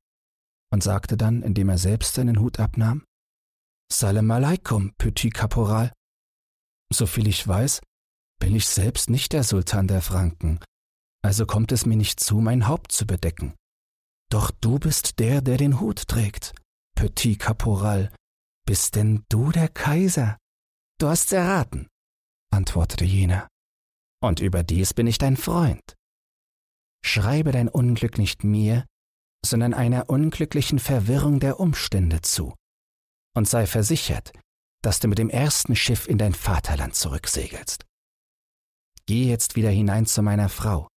und 0.72 0.84
sagte 0.84 1.18
dann, 1.18 1.42
indem 1.42 1.70
er 1.70 1.78
selbst 1.78 2.16
seinen 2.16 2.40
Hut 2.40 2.60
abnahm, 2.60 3.06
Salam 3.92 4.32
alaikum, 4.32 4.94
Petit 4.98 5.34
Caporal. 5.34 5.92
Soviel 6.92 7.28
ich 7.28 7.48
weiß, 7.48 7.82
bin 8.40 8.56
ich 8.56 8.68
selbst 8.68 9.10
nicht 9.10 9.34
der 9.34 9.44
Sultan 9.44 9.88
der 9.88 10.02
Franken, 10.02 10.60
also 11.24 11.46
kommt 11.46 11.72
es 11.72 11.86
mir 11.86 11.96
nicht 11.96 12.20
zu, 12.20 12.38
mein 12.38 12.68
Haupt 12.68 12.92
zu 12.92 13.06
bedecken. 13.06 13.54
Doch 14.30 14.52
du 14.52 14.80
bist 14.80 15.20
der, 15.20 15.42
der 15.42 15.58
den 15.58 15.80
Hut 15.80 16.08
trägt. 16.08 16.54
Petit 16.96 17.40
Caporal, 17.40 18.12
bist 18.66 18.96
denn 18.96 19.24
du 19.30 19.52
der 19.52 19.70
Kaiser? 19.70 20.38
Du 21.00 21.08
hast's 21.08 21.32
erraten, 21.32 21.88
antwortete 22.52 23.06
jener. 23.06 23.48
Und 24.22 24.40
überdies 24.40 24.94
bin 24.94 25.08
ich 25.08 25.18
dein 25.18 25.38
Freund. 25.38 25.82
Schreibe 27.06 27.52
dein 27.52 27.68
Unglück 27.68 28.18
nicht 28.18 28.44
mir, 28.44 28.86
sondern 29.46 29.74
einer 29.74 30.10
unglücklichen 30.10 30.80
Verwirrung 30.80 31.40
der 31.40 31.60
Umstände 31.60 32.22
zu. 32.22 32.56
Und 33.36 33.48
sei 33.48 33.66
versichert, 33.68 34.32
dass 34.82 35.00
du 35.00 35.08
mit 35.08 35.18
dem 35.18 35.30
ersten 35.30 35.76
Schiff 35.76 36.08
in 36.08 36.18
dein 36.18 36.34
Vaterland 36.34 36.96
zurücksegelst. 36.96 37.86
Geh 39.06 39.28
jetzt 39.28 39.56
wieder 39.56 39.70
hinein 39.70 40.06
zu 40.06 40.22
meiner 40.22 40.50
Frau 40.50 40.88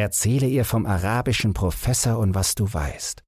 Erzähle 0.00 0.46
ihr 0.46 0.64
vom 0.64 0.86
arabischen 0.86 1.52
Professor 1.52 2.18
und 2.18 2.34
was 2.34 2.54
du 2.54 2.72
weißt. 2.72 3.22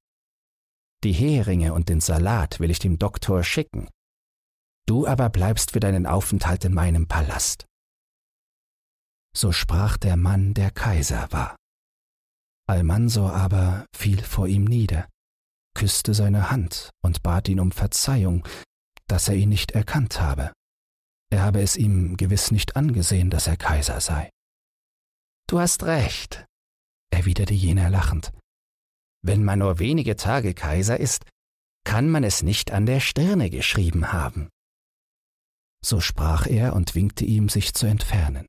Die 1.03 1.11
Heringe 1.11 1.71
und 1.71 1.87
den 1.87 2.01
Salat 2.01 2.59
will 2.59 2.71
ich 2.71 2.79
dem 2.79 2.97
Doktor 2.97 3.43
schicken. 3.43 3.89
Du 4.87 5.05
aber 5.05 5.29
bleibst 5.29 5.73
für 5.73 5.79
deinen 5.79 6.07
Aufenthalt 6.07 6.65
in 6.65 6.73
meinem 6.73 7.07
Palast. 7.07 7.67
So 9.35 9.51
sprach 9.51 9.97
der 9.97 10.17
Mann, 10.17 10.55
der 10.55 10.71
Kaiser 10.71 11.27
war. 11.31 11.55
Almansor 12.67 13.33
aber 13.33 13.85
fiel 13.95 14.21
vor 14.23 14.47
ihm 14.47 14.65
nieder, 14.65 15.09
küsste 15.75 16.13
seine 16.13 16.49
Hand 16.49 16.91
und 17.03 17.23
bat 17.23 17.49
ihn 17.49 17.59
um 17.59 17.71
Verzeihung, 17.71 18.47
dass 19.07 19.27
er 19.27 19.35
ihn 19.35 19.49
nicht 19.49 19.71
erkannt 19.71 20.21
habe. 20.21 20.53
Er 21.29 21.41
habe 21.41 21.61
es 21.61 21.75
ihm 21.75 22.15
gewiss 22.15 22.51
nicht 22.51 22.75
angesehen, 22.75 23.29
dass 23.29 23.47
er 23.47 23.57
Kaiser 23.57 23.99
sei. 23.99 24.29
Du 25.47 25.59
hast 25.59 25.83
recht, 25.83 26.45
erwiderte 27.11 27.53
jener 27.53 27.89
lachend. 27.89 28.31
Wenn 29.25 29.43
man 29.43 29.59
nur 29.59 29.79
wenige 29.79 30.15
Tage 30.15 30.53
Kaiser 30.53 30.99
ist, 30.99 31.25
kann 31.85 32.09
man 32.09 32.23
es 32.23 32.43
nicht 32.43 32.71
an 32.71 32.85
der 32.85 32.99
Stirne 32.99 33.49
geschrieben 33.49 34.13
haben. 34.13 34.49
So 35.83 35.99
sprach 35.99 36.47
er 36.47 36.73
und 36.73 36.95
winkte 36.95 37.25
ihm, 37.25 37.49
sich 37.49 37.73
zu 37.73 37.87
entfernen. 37.87 38.45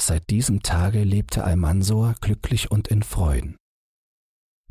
Seit 0.00 0.30
diesem 0.30 0.62
Tage 0.62 1.04
lebte 1.04 1.44
Almansor 1.44 2.14
glücklich 2.22 2.70
und 2.70 2.88
in 2.88 3.02
Freuden. 3.02 3.58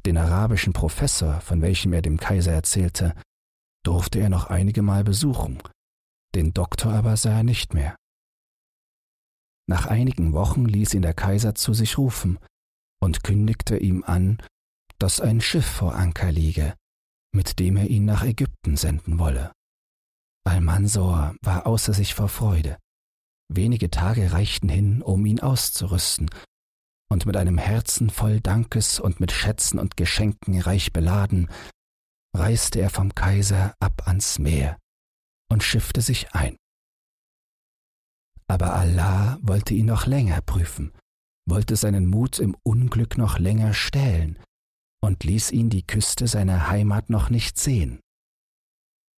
Den 0.03 0.17
arabischen 0.17 0.73
Professor, 0.73 1.39
von 1.41 1.61
welchem 1.61 1.93
er 1.93 2.01
dem 2.01 2.17
Kaiser 2.17 2.51
erzählte, 2.51 3.13
durfte 3.85 4.19
er 4.19 4.29
noch 4.29 4.47
einige 4.47 4.81
Mal 4.81 5.03
besuchen, 5.03 5.61
den 6.33 6.51
Doktor 6.53 6.93
aber 6.93 7.15
sah 7.15 7.37
er 7.37 7.43
nicht 7.43 7.75
mehr. 7.75 7.95
Nach 9.67 9.85
einigen 9.85 10.33
Wochen 10.33 10.65
ließ 10.65 10.95
ihn 10.95 11.03
der 11.03 11.13
Kaiser 11.13 11.53
zu 11.53 11.75
sich 11.75 11.99
rufen 11.99 12.39
und 12.99 13.23
kündigte 13.23 13.77
ihm 13.77 14.03
an, 14.03 14.41
dass 14.97 15.21
ein 15.21 15.41
Schiff 15.41 15.67
vor 15.67 15.93
Anker 15.93 16.31
liege, 16.31 16.73
mit 17.35 17.59
dem 17.59 17.77
er 17.77 17.87
ihn 17.87 18.05
nach 18.05 18.23
Ägypten 18.23 18.77
senden 18.77 19.19
wolle. 19.19 19.51
Almansor 20.43 21.35
war 21.43 21.67
außer 21.67 21.93
sich 21.93 22.15
vor 22.15 22.29
Freude. 22.29 22.79
Wenige 23.51 23.89
Tage 23.89 24.31
reichten 24.31 24.69
hin, 24.69 25.01
um 25.01 25.25
ihn 25.25 25.39
auszurüsten, 25.39 26.29
und 27.11 27.25
mit 27.25 27.35
einem 27.35 27.57
Herzen 27.57 28.09
voll 28.09 28.39
Dankes 28.39 28.99
und 28.99 29.19
mit 29.19 29.31
Schätzen 29.31 29.79
und 29.79 29.97
Geschenken 29.97 30.61
reich 30.61 30.93
beladen, 30.93 31.49
reiste 32.35 32.79
er 32.79 32.91
vom 32.91 33.15
Kaiser 33.15 33.73
ab 33.79 34.07
ans 34.07 34.37
Meer 34.37 34.77
und 35.51 35.63
schiffte 35.63 36.01
sich 36.01 36.33
ein. 36.33 36.55
Aber 38.47 38.75
Allah 38.75 39.39
wollte 39.41 39.73
ihn 39.73 39.87
noch 39.87 40.05
länger 40.05 40.41
prüfen, 40.41 40.91
wollte 41.47 41.75
seinen 41.75 42.07
Mut 42.07 42.39
im 42.39 42.55
Unglück 42.63 43.17
noch 43.17 43.39
länger 43.39 43.73
stählen 43.73 44.37
und 45.01 45.23
ließ 45.23 45.51
ihn 45.51 45.69
die 45.69 45.85
Küste 45.85 46.27
seiner 46.27 46.69
Heimat 46.69 47.09
noch 47.09 47.29
nicht 47.29 47.57
sehen. 47.57 47.99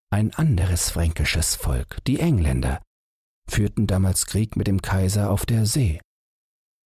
Ein 0.09 0.33
anderes 0.33 0.89
fränkisches 0.89 1.55
Volk, 1.55 1.97
die 2.05 2.19
Engländer, 2.19 2.81
führten 3.49 3.87
damals 3.87 4.25
Krieg 4.25 4.55
mit 4.55 4.67
dem 4.67 4.81
Kaiser 4.81 5.29
auf 5.29 5.45
der 5.45 5.65
See. 5.65 5.99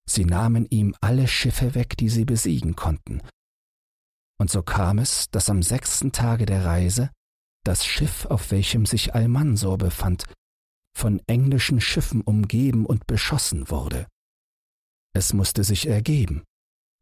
Sie 0.10 0.26
nahmen 0.26 0.66
ihm 0.70 0.96
alle 1.02 1.28
Schiffe 1.28 1.76
weg, 1.76 1.98
die 1.98 2.10
sie 2.10 2.26
besiegen 2.26 2.76
konnten. 2.76 3.22
Und 4.40 4.52
so 4.52 4.62
kam 4.62 5.00
es, 5.00 5.30
dass 5.32 5.50
am 5.50 5.64
sechsten 5.64 6.12
Tage 6.12 6.46
der 6.46 6.66
Reise 6.66 7.10
das 7.66 7.86
Schiff, 7.86 8.26
auf 8.26 8.52
welchem 8.52 8.86
sich 8.86 9.16
Almansor 9.16 9.78
befand, 9.78 10.26
von 10.96 11.22
englischen 11.28 11.82
Schiffen 11.82 12.22
umgeben 12.22 12.86
und 12.86 13.08
beschossen 13.08 13.70
wurde. 13.70 14.08
Es 15.14 15.34
musste 15.34 15.64
sich 15.64 15.88
ergeben, 15.88 16.44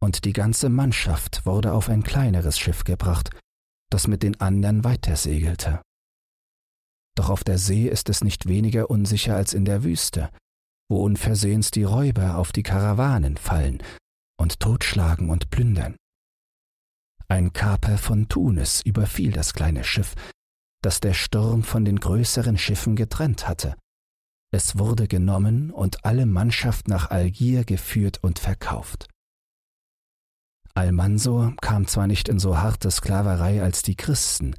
und 0.02 0.26
die 0.26 0.34
ganze 0.34 0.70
Mannschaft 0.70 1.46
wurde 1.46 1.74
auf 1.74 1.90
ein 1.90 2.04
kleineres 2.04 2.58
Schiff 2.58 2.84
gebracht, 2.84 3.30
das 3.90 4.08
mit 4.08 4.24
den 4.24 4.40
anderen 4.40 4.84
weitersegelte. 4.84 5.82
Doch 7.16 7.30
auf 7.30 7.44
der 7.44 7.58
See 7.58 7.88
ist 7.88 8.10
es 8.10 8.24
nicht 8.24 8.48
weniger 8.48 8.90
unsicher 8.90 9.36
als 9.36 9.54
in 9.54 9.66
der 9.66 9.84
Wüste, 9.84 10.30
wo 10.90 11.04
unversehens 11.04 11.72
die 11.72 11.84
Räuber 11.84 12.38
auf 12.38 12.52
die 12.52 12.64
Karawanen 12.64 13.38
fallen 13.38 13.82
und 14.38 14.60
totschlagen 14.60 15.30
und 15.30 15.50
plündern. 15.50 15.96
Ein 17.28 17.54
Kaper 17.54 17.98
von 17.98 18.28
Tunis 18.30 18.82
überfiel 18.82 19.32
das 19.32 19.54
kleine 19.54 19.84
Schiff, 19.84 20.16
das 20.82 21.00
der 21.00 21.14
Sturm 21.14 21.64
von 21.64 21.86
den 21.86 22.00
größeren 22.00 22.58
Schiffen 22.58 22.96
getrennt 22.96 23.48
hatte. 23.48 23.76
Es 24.52 24.78
wurde 24.78 25.08
genommen 25.08 25.72
und 25.72 26.06
alle 26.06 26.26
Mannschaft 26.26 26.88
nach 26.88 27.10
Algier 27.10 27.64
geführt 27.64 28.20
und 28.22 28.38
verkauft. 28.38 29.08
Almansor 30.76 31.56
kam 31.62 31.88
zwar 31.88 32.08
nicht 32.08 32.30
in 32.30 32.40
so 32.40 32.58
harte 32.58 32.92
Sklaverei 32.92 33.62
als 33.62 33.84
die 33.84 33.96
Christen, 33.96 34.56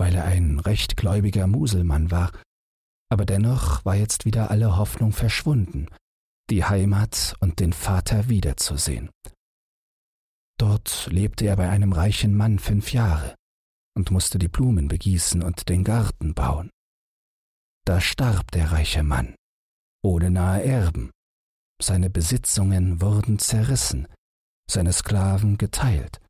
weil 0.00 0.14
er 0.14 0.24
ein 0.24 0.58
rechtgläubiger 0.58 1.46
Muselmann 1.46 2.10
war, 2.10 2.32
aber 3.10 3.26
dennoch 3.26 3.84
war 3.84 3.94
jetzt 3.94 4.24
wieder 4.24 4.50
alle 4.50 4.78
Hoffnung 4.78 5.12
verschwunden, 5.12 5.88
die 6.48 6.64
Heimat 6.64 7.36
und 7.40 7.60
den 7.60 7.74
Vater 7.74 8.30
wiederzusehen. 8.30 9.10
Dort 10.58 11.06
lebte 11.10 11.44
er 11.44 11.56
bei 11.56 11.68
einem 11.68 11.92
reichen 11.92 12.34
Mann 12.34 12.58
fünf 12.58 12.92
Jahre 12.92 13.34
und 13.94 14.10
musste 14.10 14.38
die 14.38 14.48
Blumen 14.48 14.88
begießen 14.88 15.42
und 15.42 15.68
den 15.68 15.84
Garten 15.84 16.32
bauen. 16.32 16.70
Da 17.84 18.00
starb 18.00 18.50
der 18.52 18.72
reiche 18.72 19.02
Mann, 19.02 19.34
ohne 20.02 20.30
nahe 20.30 20.64
Erben. 20.64 21.10
Seine 21.82 22.08
Besitzungen 22.08 23.02
wurden 23.02 23.38
zerrissen, 23.38 24.08
seine 24.70 24.92
Sklaven 24.92 25.58
geteilt 25.58 26.20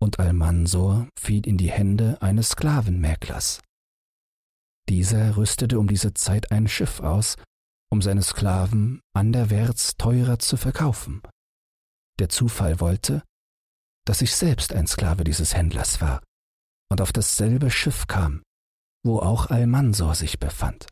und 0.00 0.18
Almansor 0.20 1.08
fiel 1.18 1.46
in 1.46 1.58
die 1.58 1.70
Hände 1.70 2.20
eines 2.22 2.50
Sklavenmäklers. 2.50 3.60
Dieser 4.88 5.36
rüstete 5.36 5.78
um 5.78 5.88
diese 5.88 6.14
Zeit 6.14 6.50
ein 6.50 6.68
Schiff 6.68 7.00
aus, 7.00 7.36
um 7.90 8.00
seine 8.02 8.22
Sklaven 8.22 9.00
anderwärts 9.14 9.96
teurer 9.96 10.38
zu 10.38 10.56
verkaufen. 10.56 11.22
Der 12.18 12.28
Zufall 12.28 12.80
wollte, 12.80 13.22
dass 14.06 14.22
ich 14.22 14.34
selbst 14.34 14.72
ein 14.72 14.86
Sklave 14.86 15.24
dieses 15.24 15.54
Händlers 15.54 16.00
war 16.00 16.22
und 16.90 17.00
auf 17.00 17.12
dasselbe 17.12 17.70
Schiff 17.70 18.06
kam, 18.06 18.42
wo 19.04 19.18
auch 19.18 19.50
Almansor 19.50 20.14
sich 20.14 20.38
befand. 20.38 20.86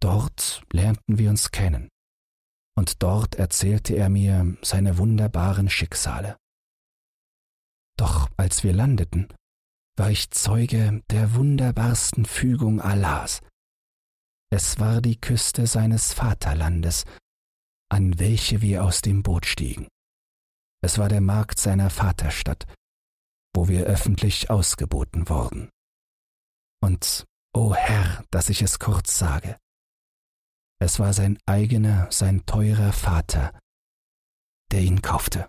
Dort 0.00 0.62
lernten 0.72 1.18
wir 1.18 1.30
uns 1.30 1.50
kennen, 1.50 1.88
und 2.78 3.02
dort 3.02 3.34
erzählte 3.34 3.94
er 3.94 4.08
mir 4.08 4.56
seine 4.62 4.98
wunderbaren 4.98 5.68
Schicksale. 5.68 6.36
Doch 7.98 8.30
als 8.36 8.62
wir 8.62 8.72
landeten, 8.72 9.28
war 9.96 10.10
ich 10.10 10.30
Zeuge 10.30 11.02
der 11.10 11.34
wunderbarsten 11.34 12.24
Fügung 12.24 12.80
Allahs. 12.80 13.40
Es 14.50 14.78
war 14.78 15.02
die 15.02 15.20
Küste 15.20 15.66
seines 15.66 16.12
Vaterlandes, 16.12 17.04
an 17.90 18.18
welche 18.18 18.62
wir 18.62 18.84
aus 18.84 19.02
dem 19.02 19.22
Boot 19.22 19.46
stiegen. 19.46 19.88
Es 20.80 20.98
war 20.98 21.08
der 21.08 21.20
Markt 21.20 21.58
seiner 21.58 21.90
Vaterstadt, 21.90 22.66
wo 23.54 23.66
wir 23.66 23.84
öffentlich 23.84 24.48
ausgeboten 24.48 25.28
wurden. 25.28 25.68
Und, 26.80 27.24
o 27.52 27.70
oh 27.70 27.74
Herr, 27.74 28.24
dass 28.30 28.48
ich 28.48 28.62
es 28.62 28.78
kurz 28.78 29.18
sage, 29.18 29.58
es 30.80 31.00
war 31.00 31.12
sein 31.12 31.38
eigener, 31.46 32.08
sein 32.12 32.46
teurer 32.46 32.92
Vater, 32.92 33.58
der 34.70 34.82
ihn 34.82 35.02
kaufte. 35.02 35.48